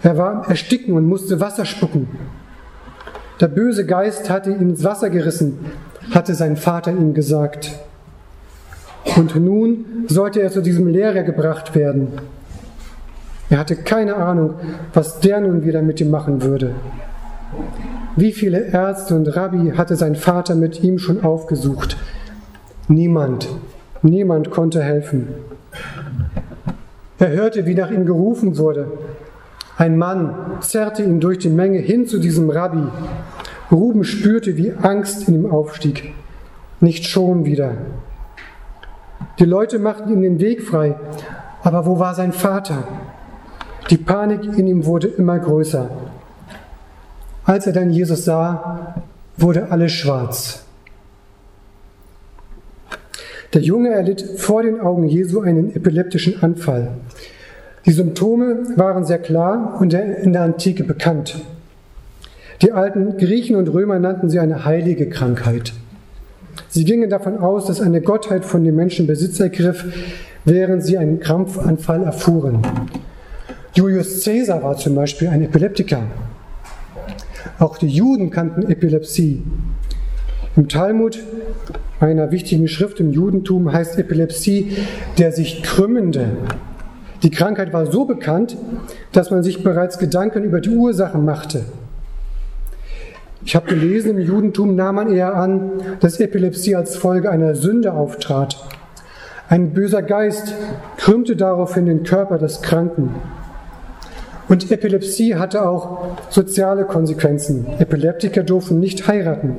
Er 0.03 0.19
war 0.19 0.49
Ersticken 0.49 0.95
und 0.95 1.07
musste 1.07 1.41
Wasser 1.41 1.65
spucken. 1.65 2.09
Der 3.41 3.49
böse 3.49 3.87
Geist 3.87 4.29
hatte 4.29 4.51
ihn 4.51 4.61
ins 4.61 4.85
Wasser 4.85 5.11
gerissen, 5.11 5.59
hatte 6.11 6.35
sein 6.35 6.57
Vater 6.57 6.93
ihm 6.93 7.15
gesagt. 7.15 7.73
Und 9.17 9.37
nun 9.37 9.85
sollte 10.09 10.41
er 10.41 10.51
zu 10.51 10.63
diesem 10.63 10.87
Lehrer 10.89 11.23
gebracht 11.23 11.75
werden. 11.75 12.09
Er 13.51 13.59
hatte 13.59 13.77
keine 13.77 14.17
Ahnung, 14.17 14.55
was 14.93 15.21
der 15.21 15.41
nun 15.41 15.65
wieder 15.65 15.83
mit 15.83 16.01
ihm 16.01 16.11
machen 16.11 16.43
würde. 16.43 16.75
Wie 18.17 18.33
viele 18.33 18.61
Ärzte 18.69 19.15
und 19.17 19.27
Rabbi 19.37 19.73
hatte 19.77 19.97
sein 19.97 20.15
Vater 20.15 20.55
mit 20.55 20.83
ihm 20.83 20.99
schon 20.99 21.25
aufgesucht? 21.25 21.97
Niemand, 22.89 23.49
niemand 24.03 24.51
konnte 24.51 24.83
helfen. 24.83 25.29
Er 27.19 27.31
hörte, 27.31 27.67
wie 27.67 27.75
nach 27.75 27.91
ihm 27.91 28.07
gerufen 28.07 28.59
wurde. 28.59 28.87
Ein 29.77 29.99
Mann 29.99 30.35
zerrte 30.61 31.03
ihn 31.03 31.21
durch 31.21 31.39
die 31.39 31.49
Menge 31.49 31.79
hin 31.79 32.07
zu 32.07 32.19
diesem 32.19 32.51
Rabbi. 32.51 32.87
Ruben 33.73 34.05
spürte, 34.05 34.57
wie 34.57 34.73
Angst 34.73 35.27
in 35.29 35.35
ihm 35.35 35.51
aufstieg. 35.51 36.15
Nicht 36.81 37.07
schon 37.07 37.45
wieder. 37.45 37.73
Die 39.39 39.45
Leute 39.45 39.79
machten 39.79 40.13
ihm 40.13 40.23
den 40.23 40.39
Weg 40.39 40.63
frei, 40.63 40.97
aber 41.63 41.87
wo 41.87 41.99
war 41.99 42.15
sein 42.15 42.33
Vater? 42.33 42.87
Die 43.91 43.97
Panik 43.97 44.57
in 44.57 44.67
ihm 44.67 44.87
wurde 44.87 45.09
immer 45.09 45.39
größer. 45.39 45.91
Als 47.45 47.67
er 47.67 47.73
dann 47.73 47.91
Jesus 47.91 48.25
sah, 48.25 48.95
wurde 49.37 49.71
alles 49.71 49.93
schwarz. 49.93 50.65
Der 53.53 53.63
Junge 53.63 53.91
erlitt 53.91 54.23
vor 54.37 54.63
den 54.63 54.81
Augen 54.81 55.07
Jesu 55.07 55.41
einen 55.41 55.75
epileptischen 55.77 56.43
Anfall. 56.43 56.89
Die 57.87 57.93
Symptome 57.93 58.77
waren 58.77 59.05
sehr 59.05 59.19
klar 59.19 59.77
und 59.79 59.93
in 59.93 60.33
der 60.33 60.43
Antike 60.43 60.85
bekannt. 60.85 61.41
Die 62.63 62.73
alten 62.73 63.19
Griechen 63.19 63.57
und 63.57 63.69
Römer 63.69 63.99
nannten 63.99 64.31
sie 64.31 64.39
eine 64.39 64.65
heilige 64.65 65.09
Krankheit. 65.09 65.75
Sie 66.69 66.85
gingen 66.85 67.11
davon 67.11 67.39
aus, 67.39 67.67
dass 67.67 67.81
eine 67.81 68.01
Gottheit 68.01 68.45
von 68.45 68.65
den 68.65 68.75
Menschen 68.75 69.07
Besitz 69.07 69.39
ergriff, 69.39 69.85
während 70.45 70.83
sie 70.83 70.97
einen 70.97 71.21
Krampfanfall 71.21 72.05
erfuhren. 72.05 72.63
Julius 73.75 74.25
Caesar 74.25 74.63
war 74.63 74.77
zum 74.77 74.95
Beispiel 74.95 75.29
ein 75.29 75.43
Epileptiker. 75.43 76.05
Auch 77.59 77.79
die 77.79 77.89
Juden 77.89 78.31
kannten 78.31 78.69
Epilepsie. 78.71 79.43
Im 80.57 80.69
Talmud, 80.69 81.21
einer 82.01 82.31
wichtigen 82.31 82.69
Schrift 82.69 83.01
im 83.01 83.13
Judentum, 83.13 83.73
heißt 83.73 83.99
Epilepsie 83.99 84.77
der 85.19 85.33
sich 85.33 85.63
krümmende. 85.63 86.29
Die 87.23 87.31
Krankheit 87.31 87.73
war 87.73 87.91
so 87.91 88.05
bekannt, 88.05 88.57
dass 89.13 89.31
man 89.31 89.43
sich 89.43 89.63
bereits 89.63 89.99
Gedanken 89.99 90.45
über 90.45 90.61
die 90.61 90.71
Ursachen 90.71 91.25
machte. 91.25 91.65
Ich 93.45 93.55
habe 93.55 93.67
gelesen, 93.67 94.19
im 94.19 94.19
Judentum 94.19 94.75
nahm 94.75 94.97
man 94.97 95.13
eher 95.13 95.35
an, 95.35 95.71
dass 96.01 96.21
Epilepsie 96.21 96.77
als 96.77 96.97
Folge 96.97 97.31
einer 97.31 97.55
Sünde 97.55 97.93
auftrat. 97.93 98.57
Ein 99.49 99.75
böser 99.75 100.03
Geist 100.03 100.55
krümmte 100.97 101.37
daraufhin 101.37 101.87
den 101.87 102.03
Körper 102.03 102.39
des 102.39 102.63
Kranken. 102.63 103.15
Und 104.49 104.71
Epilepsie 104.71 105.37
hatte 105.37 105.67
auch 105.67 105.99
soziale 106.31 106.85
Konsequenzen. 106.85 107.67
Epileptiker 107.79 108.43
durften 108.43 108.79
nicht 108.79 109.09
heiraten. 109.09 109.57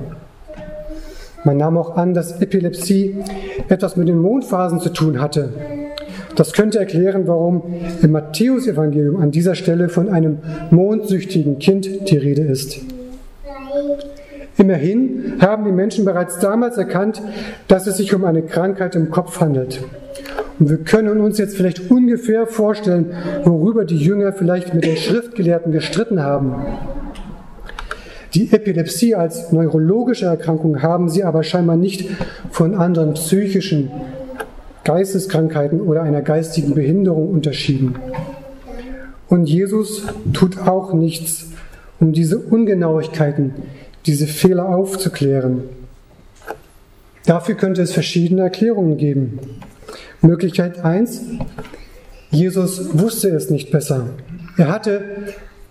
Man 1.43 1.57
nahm 1.57 1.77
auch 1.77 1.95
an, 1.95 2.13
dass 2.13 2.41
Epilepsie 2.41 3.17
etwas 3.69 3.95
mit 3.95 4.07
den 4.07 4.19
Mondphasen 4.19 4.79
zu 4.79 4.89
tun 4.89 5.21
hatte. 5.21 5.49
Das 6.35 6.53
könnte 6.53 6.79
erklären, 6.79 7.27
warum 7.27 7.63
im 8.01 8.11
Matthäusevangelium 8.11 9.21
an 9.21 9.31
dieser 9.31 9.55
Stelle 9.55 9.89
von 9.89 10.09
einem 10.09 10.39
mondsüchtigen 10.71 11.59
Kind 11.59 12.09
die 12.09 12.17
Rede 12.17 12.41
ist. 12.41 12.81
Immerhin 14.57 15.35
haben 15.39 15.65
die 15.65 15.71
Menschen 15.71 16.05
bereits 16.05 16.39
damals 16.39 16.77
erkannt, 16.77 17.21
dass 17.67 17.87
es 17.87 17.97
sich 17.97 18.13
um 18.13 18.25
eine 18.25 18.41
Krankheit 18.41 18.95
im 18.95 19.11
Kopf 19.11 19.39
handelt. 19.39 19.81
Und 20.59 20.69
wir 20.69 20.77
können 20.77 21.19
uns 21.19 21.37
jetzt 21.37 21.57
vielleicht 21.57 21.91
ungefähr 21.91 22.47
vorstellen, 22.47 23.13
worüber 23.43 23.85
die 23.85 23.97
Jünger 23.97 24.31
vielleicht 24.33 24.73
mit 24.73 24.85
den 24.85 24.97
Schriftgelehrten 24.97 25.71
gestritten 25.71 26.21
haben. 26.21 26.55
Die 28.33 28.51
Epilepsie 28.51 29.15
als 29.15 29.51
neurologische 29.51 30.25
Erkrankung 30.25 30.81
haben 30.81 31.09
sie 31.09 31.23
aber 31.23 31.43
scheinbar 31.43 31.77
nicht 31.77 32.09
von 32.51 32.75
anderen 32.75 33.13
psychischen 33.13 33.91
Geisteskrankheiten 34.83 35.81
oder 35.81 36.03
einer 36.03 36.21
geistigen 36.21 36.75
Behinderung 36.75 37.29
unterschieden. 37.29 37.95
Und 39.27 39.47
Jesus 39.47 40.03
tut 40.33 40.59
auch 40.59 40.93
nichts, 40.93 41.47
um 41.99 42.13
diese 42.13 42.37
Ungenauigkeiten, 42.37 43.53
diese 44.05 44.27
Fehler 44.27 44.69
aufzuklären. 44.69 45.63
Dafür 47.25 47.55
könnte 47.55 47.81
es 47.81 47.91
verschiedene 47.91 48.41
Erklärungen 48.41 48.97
geben. 48.97 49.39
Möglichkeit 50.25 50.83
1, 50.83 51.21
Jesus 52.31 52.97
wusste 52.97 53.29
es 53.29 53.49
nicht 53.49 53.71
besser. 53.71 54.07
Er 54.57 54.69
hatte 54.69 55.01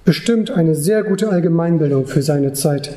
bestimmt 0.04 0.50
eine 0.50 0.74
sehr 0.74 1.02
gute 1.02 1.28
Allgemeinbildung 1.30 2.06
für 2.06 2.22
seine 2.22 2.52
Zeit, 2.52 2.96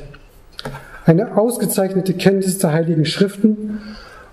eine 1.05 1.37
ausgezeichnete 1.37 2.13
Kenntnis 2.13 2.59
der 2.59 2.73
heiligen 2.73 3.05
Schriften 3.05 3.79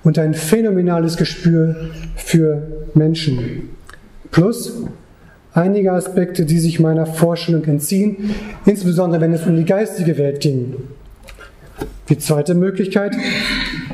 und 0.02 0.18
ein 0.18 0.34
phänomenales 0.34 1.16
Gespür 1.16 1.76
für 2.16 2.62
Menschen. 2.94 3.70
Plus 4.30 4.84
einige 5.52 5.92
Aspekte, 5.92 6.44
die 6.44 6.58
sich 6.58 6.80
meiner 6.80 7.06
Vorstellung 7.06 7.64
entziehen, 7.64 8.34
insbesondere 8.66 9.20
wenn 9.20 9.32
es 9.32 9.46
um 9.46 9.56
die 9.56 9.64
geistige 9.64 10.18
Welt 10.18 10.40
ging. 10.40 10.74
Die 12.08 12.18
zweite 12.18 12.54
Möglichkeit, 12.54 13.16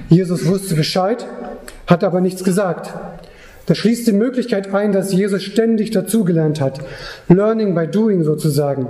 Jesus 0.08 0.46
wusste 0.46 0.74
Bescheid, 0.74 1.26
hat 1.86 2.02
aber 2.02 2.20
nichts 2.20 2.42
gesagt. 2.42 2.92
Das 3.70 3.78
schließt 3.78 4.08
die 4.08 4.12
Möglichkeit 4.12 4.74
ein, 4.74 4.90
dass 4.90 5.12
Jesus 5.12 5.44
ständig 5.44 5.92
dazugelernt 5.92 6.60
hat. 6.60 6.80
Learning 7.28 7.72
by 7.72 7.86
doing 7.86 8.24
sozusagen. 8.24 8.88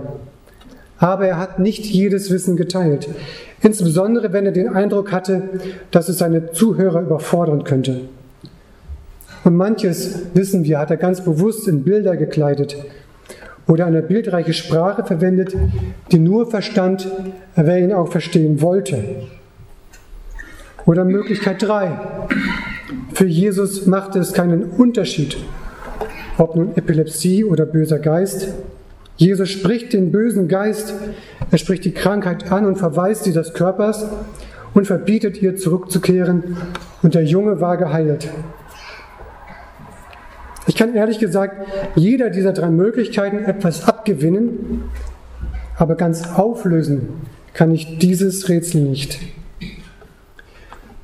Aber 0.97 1.27
er 1.27 1.37
hat 1.37 1.59
nicht 1.59 1.85
jedes 1.85 2.31
Wissen 2.31 2.57
geteilt. 2.57 3.07
Insbesondere 3.61 4.33
wenn 4.33 4.47
er 4.47 4.53
den 4.53 4.71
Eindruck 4.71 5.13
hatte, 5.13 5.43
dass 5.91 6.09
es 6.09 6.17
seine 6.17 6.53
Zuhörer 6.53 7.03
überfordern 7.03 7.65
könnte. 7.65 8.01
Und 9.45 9.55
manches, 9.55 10.21
wissen 10.33 10.65
wir, 10.65 10.79
hat 10.79 10.91
er 10.91 10.97
ganz 10.97 11.21
bewusst 11.21 11.69
in 11.69 11.85
Bilder 11.85 12.17
gekleidet 12.17 12.75
oder 13.67 13.85
eine 13.85 14.01
bildreiche 14.01 14.55
Sprache 14.55 15.05
verwendet, 15.05 15.55
die 16.11 16.19
nur 16.19 16.51
verstand, 16.51 17.07
wer 17.55 17.81
ihn 17.81 17.93
auch 17.93 18.11
verstehen 18.11 18.63
wollte. 18.63 19.05
Oder 20.87 21.05
Möglichkeit 21.05 21.61
3. 21.61 21.99
Für 23.21 23.27
Jesus 23.27 23.85
machte 23.85 24.19
es 24.19 24.33
keinen 24.33 24.62
Unterschied, 24.62 25.37
ob 26.39 26.57
nun 26.57 26.75
Epilepsie 26.75 27.45
oder 27.45 27.67
böser 27.67 27.99
Geist. 27.99 28.49
Jesus 29.19 29.50
spricht 29.50 29.93
den 29.93 30.11
bösen 30.11 30.49
Geist, 30.49 30.95
er 31.50 31.59
spricht 31.59 31.85
die 31.85 31.93
Krankheit 31.93 32.50
an 32.50 32.65
und 32.65 32.77
verweist 32.77 33.25
sie 33.25 33.35
des 33.35 33.53
Körpers 33.53 34.07
und 34.73 34.87
verbietet 34.87 35.43
ihr 35.43 35.55
zurückzukehren 35.55 36.57
und 37.03 37.15
der 37.15 37.25
Junge 37.25 37.61
war 37.61 37.77
geheilt. 37.77 38.31
Ich 40.67 40.75
kann 40.75 40.95
ehrlich 40.95 41.19
gesagt 41.19 41.69
jeder 41.97 42.31
dieser 42.31 42.55
drei 42.55 42.71
Möglichkeiten 42.71 43.45
etwas 43.45 43.87
abgewinnen, 43.87 44.85
aber 45.77 45.95
ganz 45.95 46.27
auflösen 46.37 47.11
kann 47.53 47.71
ich 47.71 47.99
dieses 47.99 48.49
Rätsel 48.49 48.81
nicht. 48.81 49.21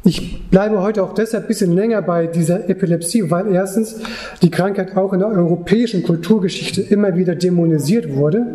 Ich 0.07 0.49
bleibe 0.51 0.81
heute 0.83 1.03
auch 1.03 1.15
deshalb 1.15 1.45
ein 1.45 1.49
bisschen 1.49 1.73
länger 1.73 2.01
bei 2.01 2.29
dieser 2.29 2.71
Epilepsie, 2.71 3.29
weil 3.29 3.53
erstens 3.53 3.97
die 4.41 4.53
Krankheit 4.53 4.97
auch 4.97 5.13
in 5.13 5.19
der 5.19 5.29
europäischen 5.29 6.05
Kulturgeschichte 6.05 6.81
immer 6.81 7.17
wieder 7.17 7.35
dämonisiert 7.35 8.15
wurde. 8.15 8.47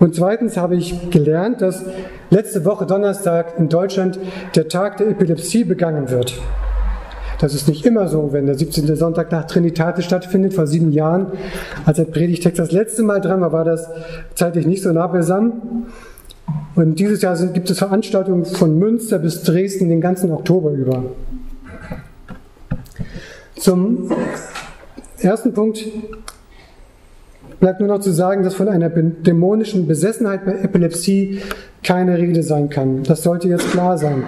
Und 0.00 0.16
zweitens 0.16 0.56
habe 0.56 0.74
ich 0.74 1.10
gelernt, 1.10 1.62
dass 1.62 1.84
letzte 2.30 2.64
Woche 2.64 2.84
Donnerstag 2.84 3.54
in 3.60 3.68
Deutschland 3.68 4.18
der 4.56 4.66
Tag 4.66 4.96
der 4.96 5.08
Epilepsie 5.08 5.62
begangen 5.62 6.10
wird. 6.10 6.36
Das 7.38 7.54
ist 7.54 7.68
nicht 7.68 7.86
immer 7.86 8.08
so, 8.08 8.32
wenn 8.32 8.46
der 8.46 8.58
17. 8.58 8.96
Sonntag 8.96 9.30
nach 9.30 9.46
Trinitate 9.46 10.02
stattfindet. 10.02 10.52
Vor 10.52 10.66
sieben 10.66 10.90
Jahren, 10.90 11.28
als 11.84 11.98
der 11.98 12.06
Predigtext 12.06 12.58
das 12.58 12.72
letzte 12.72 13.04
Mal 13.04 13.20
dran 13.20 13.40
war, 13.40 13.52
war 13.52 13.64
das 13.64 13.88
zeitlich 14.34 14.66
nicht 14.66 14.82
so 14.82 14.90
nah 14.90 15.06
beisammen. 15.06 15.86
Und 16.74 16.98
dieses 16.98 17.22
Jahr 17.22 17.36
gibt 17.48 17.70
es 17.70 17.78
Veranstaltungen 17.78 18.44
von 18.44 18.78
Münster 18.78 19.18
bis 19.18 19.42
Dresden 19.42 19.88
den 19.88 20.00
ganzen 20.00 20.30
Oktober 20.30 20.70
über. 20.70 21.04
Zum 23.56 24.10
ersten 25.18 25.54
Punkt 25.54 25.84
bleibt 27.58 27.80
nur 27.80 27.88
noch 27.88 28.00
zu 28.00 28.12
sagen, 28.12 28.42
dass 28.42 28.54
von 28.54 28.68
einer 28.68 28.90
dämonischen 28.90 29.86
Besessenheit 29.86 30.44
bei 30.44 30.52
Epilepsie 30.52 31.40
keine 31.82 32.18
Rede 32.18 32.42
sein 32.42 32.68
kann. 32.68 33.02
Das 33.02 33.22
sollte 33.22 33.48
jetzt 33.48 33.70
klar 33.70 33.96
sein. 33.96 34.24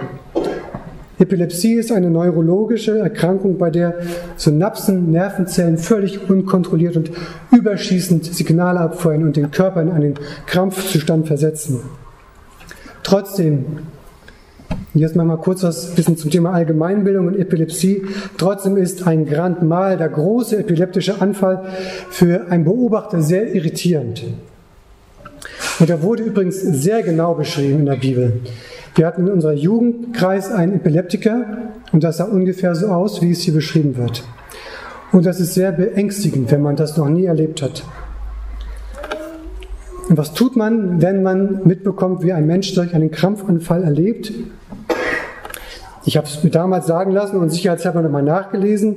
Epilepsie 1.19 1.73
ist 1.73 1.91
eine 1.91 2.09
neurologische 2.09 2.97
Erkrankung, 2.97 3.57
bei 3.57 3.69
der 3.69 3.95
Synapsen, 4.37 5.11
Nervenzellen 5.11 5.77
völlig 5.77 6.29
unkontrolliert 6.29 6.95
und 6.95 7.11
überschießend 7.51 8.25
Signale 8.25 8.79
abfeuern 8.79 9.23
und 9.23 9.35
den 9.35 9.51
Körper 9.51 9.81
in 9.81 9.91
einen 9.91 10.13
Krampfzustand 10.45 11.27
versetzen. 11.27 11.81
Trotzdem, 13.09 13.65
jetzt 14.93 15.15
mal 15.15 15.35
kurz 15.37 15.63
was 15.63 15.95
bisschen 15.95 16.15
zum 16.15 16.29
Thema 16.29 16.53
Allgemeinbildung 16.53 17.25
und 17.25 17.39
Epilepsie. 17.39 18.03
Trotzdem 18.37 18.77
ist 18.77 19.07
ein 19.07 19.25
Grand 19.25 19.63
Mal, 19.63 19.97
der 19.97 20.09
große 20.09 20.59
epileptische 20.59 21.19
Anfall, 21.19 21.63
für 22.11 22.51
einen 22.51 22.65
Beobachter 22.65 23.23
sehr 23.23 23.55
irritierend. 23.55 24.25
Und 25.79 25.89
er 25.89 26.03
wurde 26.03 26.21
übrigens 26.21 26.61
sehr 26.61 27.01
genau 27.01 27.33
beschrieben 27.33 27.79
in 27.79 27.85
der 27.87 27.95
Bibel. 27.95 28.41
Wir 28.93 29.07
hatten 29.07 29.25
in 29.25 29.33
unserer 29.33 29.53
Jugendkreis 29.53 30.51
einen 30.51 30.75
Epileptiker 30.75 31.71
und 31.91 32.03
das 32.03 32.17
sah 32.17 32.25
ungefähr 32.25 32.75
so 32.75 32.89
aus, 32.89 33.23
wie 33.23 33.31
es 33.31 33.41
hier 33.41 33.55
beschrieben 33.55 33.97
wird. 33.97 34.23
Und 35.11 35.25
das 35.25 35.39
ist 35.39 35.55
sehr 35.55 35.71
beängstigend, 35.71 36.51
wenn 36.51 36.61
man 36.61 36.75
das 36.75 36.95
noch 36.95 37.09
nie 37.09 37.25
erlebt 37.25 37.63
hat. 37.63 37.83
Und 40.09 40.17
was 40.17 40.33
tut 40.33 40.55
man, 40.55 41.01
wenn 41.01 41.21
man 41.21 41.61
mitbekommt, 41.65 42.23
wie 42.23 42.33
ein 42.33 42.47
Mensch 42.47 42.73
solch 42.73 42.95
einen 42.95 43.11
Krampfanfall 43.11 43.83
erlebt? 43.83 44.33
Ich 46.03 46.17
habe 46.17 46.25
es 46.25 46.43
mir 46.43 46.49
damals 46.49 46.87
sagen 46.87 47.11
lassen 47.11 47.37
und 47.37 47.51
sicherheitshalber 47.51 48.01
nochmal 48.01 48.23
nachgelesen. 48.23 48.95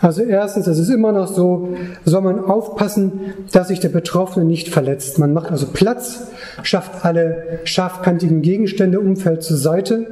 Also 0.00 0.22
erstens, 0.22 0.68
es 0.68 0.78
ist 0.78 0.90
immer 0.90 1.10
noch 1.10 1.26
so, 1.26 1.76
soll 2.04 2.22
man 2.22 2.44
aufpassen, 2.44 3.34
dass 3.50 3.66
sich 3.66 3.80
der 3.80 3.88
Betroffene 3.88 4.44
nicht 4.44 4.68
verletzt. 4.68 5.18
Man 5.18 5.32
macht 5.32 5.50
also 5.50 5.66
Platz, 5.66 6.28
schafft 6.62 7.04
alle 7.04 7.58
scharfkantigen 7.64 8.40
Gegenstände 8.40 8.98
im 8.98 9.08
Umfeld 9.08 9.42
zur 9.42 9.56
Seite 9.56 10.06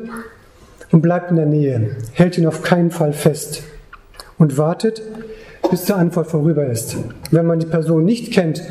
und 0.91 1.03
bleibt 1.03 1.31
in 1.31 1.37
der 1.37 1.47
Nähe, 1.47 1.91
hält 2.15 2.37
ihn 2.37 2.49
auf 2.49 2.63
keinen 2.63 2.91
Fall 2.91 3.13
fest 3.13 3.63
und 4.39 4.59
wartet, 4.59 5.03
bis 5.71 5.85
der 5.85 5.97
Anfall 5.97 6.25
vorüber 6.25 6.67
ist. 6.67 6.97
Wenn 7.31 7.47
man 7.47 7.59
die 7.59 7.67
Person 7.67 8.05
nicht 8.05 8.33
kennt 8.33 8.63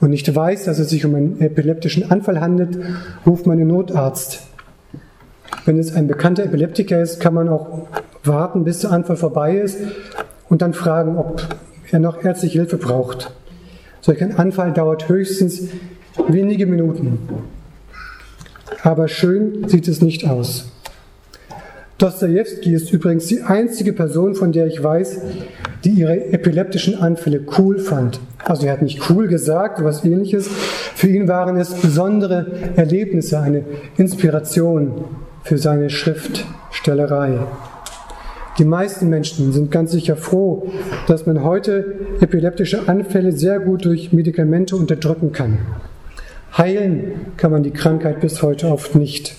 und 0.00 0.10
nicht 0.10 0.34
weiß, 0.34 0.64
dass 0.64 0.78
es 0.78 0.90
sich 0.90 1.04
um 1.04 1.14
einen 1.14 1.40
epileptischen 1.40 2.10
Anfall 2.10 2.40
handelt, 2.40 2.78
ruft 3.26 3.46
man 3.46 3.58
den 3.58 3.68
Notarzt. 3.68 4.42
Wenn 5.64 5.78
es 5.78 5.94
ein 5.94 6.06
bekannter 6.06 6.44
Epileptiker 6.44 7.00
ist, 7.00 7.20
kann 7.20 7.34
man 7.34 7.48
auch 7.48 7.86
warten, 8.22 8.64
bis 8.64 8.80
der 8.80 8.92
Anfall 8.92 9.16
vorbei 9.16 9.56
ist 9.56 9.78
und 10.48 10.62
dann 10.62 10.74
fragen, 10.74 11.16
ob 11.16 11.42
er 11.90 12.00
noch 12.00 12.24
ärztliche 12.24 12.58
Hilfe 12.58 12.76
braucht. 12.76 13.32
Solch 14.00 14.22
ein 14.22 14.36
Anfall 14.36 14.72
dauert 14.72 15.08
höchstens 15.08 15.68
wenige 16.28 16.66
Minuten. 16.66 17.18
Aber 18.82 19.08
schön 19.08 19.68
sieht 19.68 19.88
es 19.88 20.02
nicht 20.02 20.28
aus. 20.28 20.70
Dostoevsky 21.98 22.74
ist 22.74 22.92
übrigens 22.92 23.26
die 23.26 23.42
einzige 23.42 23.92
Person, 23.92 24.34
von 24.34 24.52
der 24.52 24.66
ich 24.66 24.82
weiß, 24.82 25.20
die 25.84 25.90
ihre 25.90 26.32
epileptischen 26.32 27.00
Anfälle 27.00 27.40
cool 27.58 27.78
fand. 27.78 28.20
Also 28.42 28.66
er 28.66 28.72
hat 28.72 28.82
nicht 28.82 29.10
cool 29.10 29.28
gesagt, 29.28 29.84
was 29.84 30.04
ähnliches. 30.04 30.48
Für 30.48 31.08
ihn 31.08 31.28
waren 31.28 31.56
es 31.56 31.74
besondere 31.74 32.46
Erlebnisse, 32.76 33.38
eine 33.38 33.64
Inspiration 33.96 35.04
für 35.42 35.58
seine 35.58 35.90
Schriftstellerei. 35.90 37.38
Die 38.58 38.64
meisten 38.64 39.08
Menschen 39.08 39.52
sind 39.52 39.70
ganz 39.70 39.90
sicher 39.90 40.16
froh, 40.16 40.70
dass 41.08 41.26
man 41.26 41.42
heute 41.42 41.96
epileptische 42.20 42.88
Anfälle 42.88 43.32
sehr 43.32 43.58
gut 43.58 43.84
durch 43.84 44.12
Medikamente 44.12 44.76
unterdrücken 44.76 45.32
kann. 45.32 45.58
Heilen 46.56 47.32
kann 47.36 47.50
man 47.50 47.64
die 47.64 47.72
Krankheit 47.72 48.20
bis 48.20 48.42
heute 48.42 48.68
oft 48.68 48.94
nicht. 48.94 49.34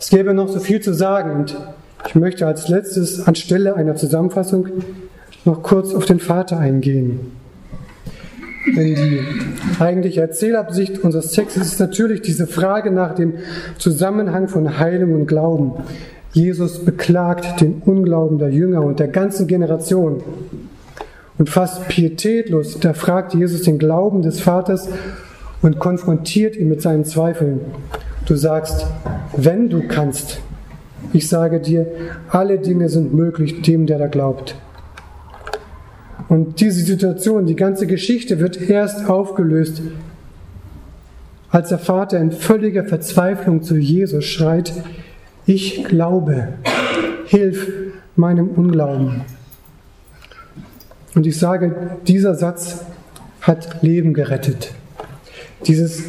Es 0.00 0.10
gäbe 0.10 0.34
noch 0.34 0.48
so 0.48 0.58
viel 0.58 0.80
zu 0.80 0.92
sagen 0.92 1.30
und 1.30 1.56
ich 2.06 2.14
möchte 2.14 2.46
als 2.46 2.68
letztes 2.68 3.26
anstelle 3.26 3.74
einer 3.74 3.96
Zusammenfassung 3.96 4.68
noch 5.44 5.62
kurz 5.62 5.94
auf 5.94 6.04
den 6.04 6.20
Vater 6.20 6.58
eingehen. 6.58 7.20
Denn 8.76 8.94
die 8.94 9.20
eigentliche 9.80 10.20
Erzählabsicht 10.20 11.02
unseres 11.02 11.32
Textes 11.32 11.66
ist 11.66 11.80
natürlich 11.80 12.22
diese 12.22 12.46
Frage 12.46 12.92
nach 12.92 13.14
dem 13.14 13.34
Zusammenhang 13.78 14.48
von 14.48 14.78
Heilung 14.78 15.14
und 15.14 15.26
Glauben. 15.26 15.72
Jesus 16.32 16.84
beklagt 16.84 17.60
den 17.60 17.82
Unglauben 17.84 18.38
der 18.38 18.50
Jünger 18.50 18.82
und 18.82 19.00
der 19.00 19.08
ganzen 19.08 19.46
Generation. 19.46 20.22
Und 21.38 21.50
fast 21.50 21.88
pietätlos, 21.88 22.78
da 22.78 22.94
fragt 22.94 23.34
Jesus 23.34 23.62
den 23.62 23.78
Glauben 23.78 24.22
des 24.22 24.40
Vaters 24.40 24.88
und 25.60 25.78
konfrontiert 25.78 26.56
ihn 26.56 26.68
mit 26.68 26.82
seinen 26.82 27.04
Zweifeln. 27.04 27.60
Du 28.26 28.36
sagst, 28.36 28.86
wenn 29.36 29.68
du 29.68 29.88
kannst, 29.88 30.40
ich 31.12 31.28
sage 31.28 31.60
dir, 31.60 31.86
alle 32.28 32.58
Dinge 32.58 32.88
sind 32.88 33.12
möglich 33.14 33.62
dem, 33.62 33.86
der 33.86 33.98
da 33.98 34.06
glaubt. 34.06 34.56
Und 36.28 36.60
diese 36.60 36.80
Situation, 36.80 37.46
die 37.46 37.56
ganze 37.56 37.86
Geschichte 37.86 38.38
wird 38.40 38.70
erst 38.70 39.08
aufgelöst, 39.08 39.82
als 41.50 41.68
der 41.68 41.78
Vater 41.78 42.18
in 42.18 42.32
völliger 42.32 42.84
Verzweiflung 42.84 43.62
zu 43.62 43.76
Jesus 43.76 44.24
schreit, 44.24 44.72
ich 45.44 45.84
glaube, 45.84 46.48
hilf 47.26 47.70
meinem 48.16 48.48
Unglauben. 48.48 49.22
Und 51.14 51.26
ich 51.26 51.38
sage, 51.38 51.98
dieser 52.06 52.34
Satz 52.34 52.86
hat 53.42 53.82
Leben 53.82 54.14
gerettet. 54.14 54.72
Dieses, 55.66 56.04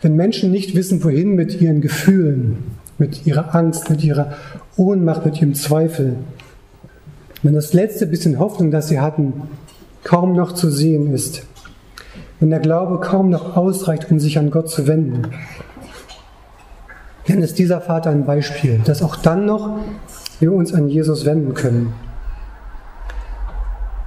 wenn 0.00 0.16
Menschen 0.16 0.50
nicht 0.50 0.74
wissen, 0.74 1.04
wohin 1.04 1.36
mit 1.36 1.60
ihren 1.60 1.80
Gefühlen, 1.80 2.58
mit 3.02 3.26
ihrer 3.26 3.52
Angst, 3.56 3.90
mit 3.90 4.04
ihrer 4.04 4.30
Ohnmacht, 4.76 5.26
mit 5.26 5.36
ihrem 5.40 5.54
Zweifel, 5.54 6.14
wenn 7.42 7.52
das 7.52 7.72
letzte 7.72 8.06
bisschen 8.06 8.38
Hoffnung, 8.38 8.70
das 8.70 8.86
sie 8.86 9.00
hatten, 9.00 9.42
kaum 10.04 10.36
noch 10.36 10.52
zu 10.52 10.70
sehen 10.70 11.12
ist, 11.12 11.42
wenn 12.38 12.50
der 12.50 12.60
Glaube 12.60 13.00
kaum 13.00 13.28
noch 13.28 13.56
ausreicht, 13.56 14.08
um 14.12 14.20
sich 14.20 14.38
an 14.38 14.52
Gott 14.52 14.70
zu 14.70 14.86
wenden, 14.86 15.22
dann 17.26 17.42
ist 17.42 17.58
dieser 17.58 17.80
Vater 17.80 18.10
ein 18.10 18.24
Beispiel, 18.24 18.80
dass 18.84 19.02
auch 19.02 19.16
dann 19.16 19.46
noch 19.46 19.80
wir 20.38 20.52
uns 20.52 20.72
an 20.72 20.88
Jesus 20.88 21.24
wenden 21.24 21.54
können. 21.54 21.92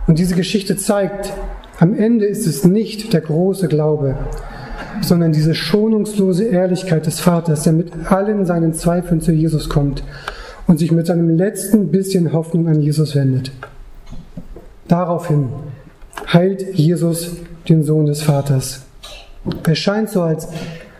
Und 0.07 0.19
diese 0.19 0.35
Geschichte 0.35 0.77
zeigt, 0.77 1.33
am 1.79 1.93
Ende 1.93 2.25
ist 2.25 2.47
es 2.47 2.63
nicht 2.63 3.11
der 3.11 3.21
große 3.21 3.67
Glaube, 3.67 4.15
sondern 5.01 5.31
diese 5.31 5.55
schonungslose 5.55 6.45
Ehrlichkeit 6.45 7.05
des 7.05 7.19
Vaters, 7.19 7.63
der 7.63 7.73
mit 7.73 7.91
allen 8.09 8.45
seinen 8.45 8.73
Zweifeln 8.73 9.21
zu 9.21 9.31
Jesus 9.31 9.69
kommt 9.69 10.03
und 10.67 10.79
sich 10.79 10.91
mit 10.91 11.07
seinem 11.07 11.29
letzten 11.29 11.91
bisschen 11.91 12.33
Hoffnung 12.33 12.67
an 12.67 12.81
Jesus 12.81 13.15
wendet. 13.15 13.51
Daraufhin 14.87 15.49
heilt 16.31 16.73
Jesus 16.73 17.37
den 17.67 17.83
Sohn 17.83 18.05
des 18.05 18.21
Vaters. 18.21 18.81
Es 19.67 19.77
scheint 19.77 20.09
so, 20.09 20.21
als 20.21 20.47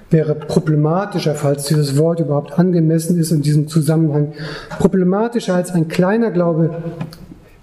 wäre 0.10 0.36
problematischer, 0.36 1.36
falls 1.36 1.65
dieses 1.65 1.97
Wort 1.97 2.19
überhaupt 2.19 2.58
angemessen 2.58 3.19
ist 3.19 3.31
in 3.31 3.41
diesem 3.41 3.67
Zusammenhang, 3.67 4.34
problematischer 4.77 5.55
als 5.55 5.71
ein 5.71 5.88
kleiner 5.88 6.31
Glaube 6.31 6.75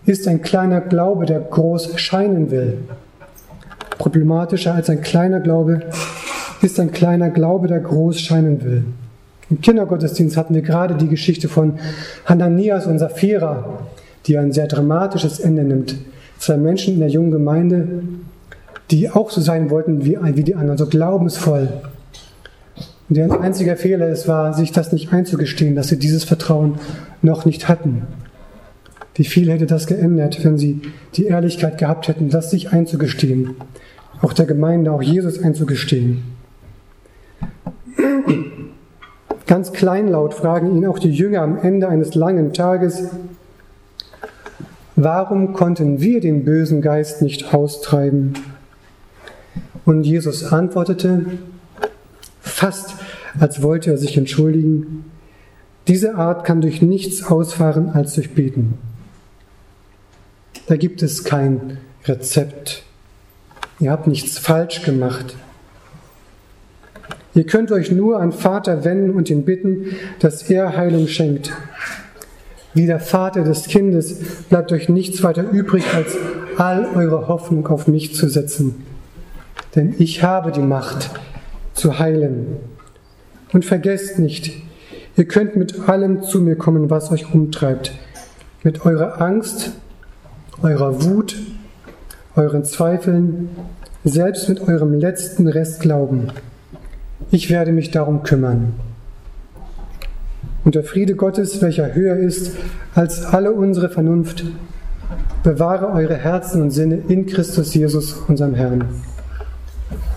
ist 0.04 0.26
ein 0.26 0.42
kleiner 0.42 0.80
Glaube, 0.80 1.26
der 1.26 1.40
groß 1.40 1.98
scheinen 2.00 2.50
will. 2.50 2.78
Problematischer 3.98 4.74
als 4.74 4.90
ein 4.90 5.00
kleiner 5.00 5.38
Glaube 5.40 5.82
ist 6.62 6.78
ein 6.78 6.92
kleiner 6.92 7.30
Glaube, 7.30 7.68
der 7.68 7.80
groß 7.80 8.20
scheinen 8.20 8.62
will. 8.64 8.84
Im 9.50 9.60
Kindergottesdienst 9.60 10.36
hatten 10.36 10.54
wir 10.54 10.62
gerade 10.62 10.94
die 10.94 11.08
Geschichte 11.08 11.48
von 11.48 11.74
Hananias 12.24 12.86
und 12.86 12.98
Sapphira, 12.98 13.80
die 14.26 14.38
ein 14.38 14.52
sehr 14.52 14.66
dramatisches 14.66 15.40
Ende 15.40 15.64
nimmt. 15.64 15.96
Zwei 16.38 16.56
Menschen 16.56 16.94
in 16.94 17.00
der 17.00 17.08
jungen 17.08 17.32
Gemeinde, 17.32 18.02
die 18.90 19.10
auch 19.10 19.30
so 19.30 19.40
sein 19.40 19.70
wollten 19.70 20.04
wie, 20.04 20.18
wie 20.22 20.42
die 20.42 20.54
anderen, 20.54 20.78
so 20.78 20.86
glaubensvoll. 20.86 21.68
Und 23.08 23.16
deren 23.16 23.32
einziger 23.32 23.76
Fehler 23.76 24.08
es 24.08 24.26
war, 24.26 24.54
sich 24.54 24.72
das 24.72 24.92
nicht 24.92 25.12
einzugestehen, 25.12 25.74
dass 25.74 25.88
sie 25.88 25.98
dieses 25.98 26.24
Vertrauen 26.24 26.76
noch 27.20 27.44
nicht 27.44 27.68
hatten. 27.68 28.06
Wie 29.14 29.24
viel 29.24 29.50
hätte 29.50 29.66
das 29.66 29.86
geändert, 29.86 30.42
wenn 30.44 30.56
sie 30.56 30.80
die 31.14 31.26
Ehrlichkeit 31.26 31.76
gehabt 31.76 32.08
hätten, 32.08 32.30
das 32.30 32.50
sich 32.50 32.72
einzugestehen, 32.72 33.56
auch 34.22 34.32
der 34.32 34.46
Gemeinde, 34.46 34.92
auch 34.92 35.02
Jesus 35.02 35.42
einzugestehen. 35.42 36.22
Ganz 39.46 39.72
kleinlaut 39.72 40.34
fragen 40.34 40.76
ihn 40.76 40.86
auch 40.86 40.98
die 40.98 41.10
Jünger 41.10 41.42
am 41.42 41.58
Ende 41.58 41.88
eines 41.88 42.14
langen 42.14 42.52
Tages, 42.52 43.10
warum 44.96 45.52
konnten 45.52 46.00
wir 46.00 46.20
den 46.20 46.44
bösen 46.44 46.80
Geist 46.80 47.22
nicht 47.22 47.52
austreiben? 47.52 48.34
Und 49.84 50.04
Jesus 50.04 50.44
antwortete, 50.52 51.26
fast 52.40 52.94
als 53.38 53.62
wollte 53.62 53.90
er 53.90 53.98
sich 53.98 54.16
entschuldigen, 54.16 55.04
diese 55.88 56.14
Art 56.14 56.44
kann 56.44 56.60
durch 56.60 56.80
nichts 56.80 57.24
ausfahren 57.24 57.90
als 57.90 58.14
durch 58.14 58.34
Beten. 58.34 58.78
Da 60.66 60.76
gibt 60.76 61.02
es 61.02 61.24
kein 61.24 61.78
Rezept. 62.04 62.84
Ihr 63.80 63.90
habt 63.90 64.06
nichts 64.06 64.38
falsch 64.38 64.82
gemacht. 64.84 65.34
Ihr 67.34 67.44
könnt 67.44 67.72
euch 67.72 67.90
nur 67.90 68.20
an 68.20 68.32
Vater 68.32 68.84
wenden 68.84 69.10
und 69.10 69.30
ihn 69.30 69.44
bitten, 69.44 69.86
dass 70.18 70.50
er 70.50 70.76
Heilung 70.76 71.08
schenkt. 71.08 71.52
Wie 72.74 72.86
der 72.86 73.00
Vater 73.00 73.42
des 73.42 73.64
Kindes 73.64 74.44
bleibt 74.48 74.72
euch 74.72 74.88
nichts 74.88 75.22
weiter 75.22 75.50
übrig, 75.50 75.84
als 75.94 76.16
all 76.58 76.86
eure 76.94 77.28
Hoffnung 77.28 77.66
auf 77.68 77.86
mich 77.86 78.14
zu 78.14 78.28
setzen. 78.28 78.84
Denn 79.74 79.94
ich 79.98 80.22
habe 80.22 80.52
die 80.52 80.60
Macht 80.60 81.10
zu 81.74 81.98
heilen. 81.98 82.56
Und 83.52 83.64
vergesst 83.64 84.18
nicht, 84.18 84.52
ihr 85.16 85.26
könnt 85.26 85.56
mit 85.56 85.88
allem 85.88 86.22
zu 86.22 86.40
mir 86.40 86.56
kommen, 86.56 86.90
was 86.90 87.10
euch 87.10 87.32
umtreibt. 87.32 87.92
Mit 88.62 88.84
eurer 88.86 89.20
Angst, 89.20 89.72
eurer 90.62 91.02
Wut, 91.04 91.36
euren 92.36 92.64
Zweifeln, 92.64 93.50
selbst 94.04 94.48
mit 94.48 94.60
eurem 94.66 94.94
letzten 94.94 95.46
Restglauben. 95.46 96.32
Ich 97.34 97.48
werde 97.48 97.72
mich 97.72 97.90
darum 97.90 98.24
kümmern. 98.24 98.74
Und 100.64 100.74
der 100.74 100.84
Friede 100.84 101.16
Gottes, 101.16 101.62
welcher 101.62 101.94
höher 101.94 102.16
ist 102.16 102.52
als 102.94 103.24
alle 103.24 103.52
unsere 103.52 103.88
Vernunft, 103.88 104.44
bewahre 105.42 105.88
eure 105.92 106.16
Herzen 106.16 106.60
und 106.60 106.72
Sinne 106.72 106.98
in 107.08 107.24
Christus 107.24 107.72
Jesus, 107.72 108.12
unserem 108.28 108.54
Herrn. 108.54 108.84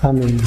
Amen. 0.02 0.42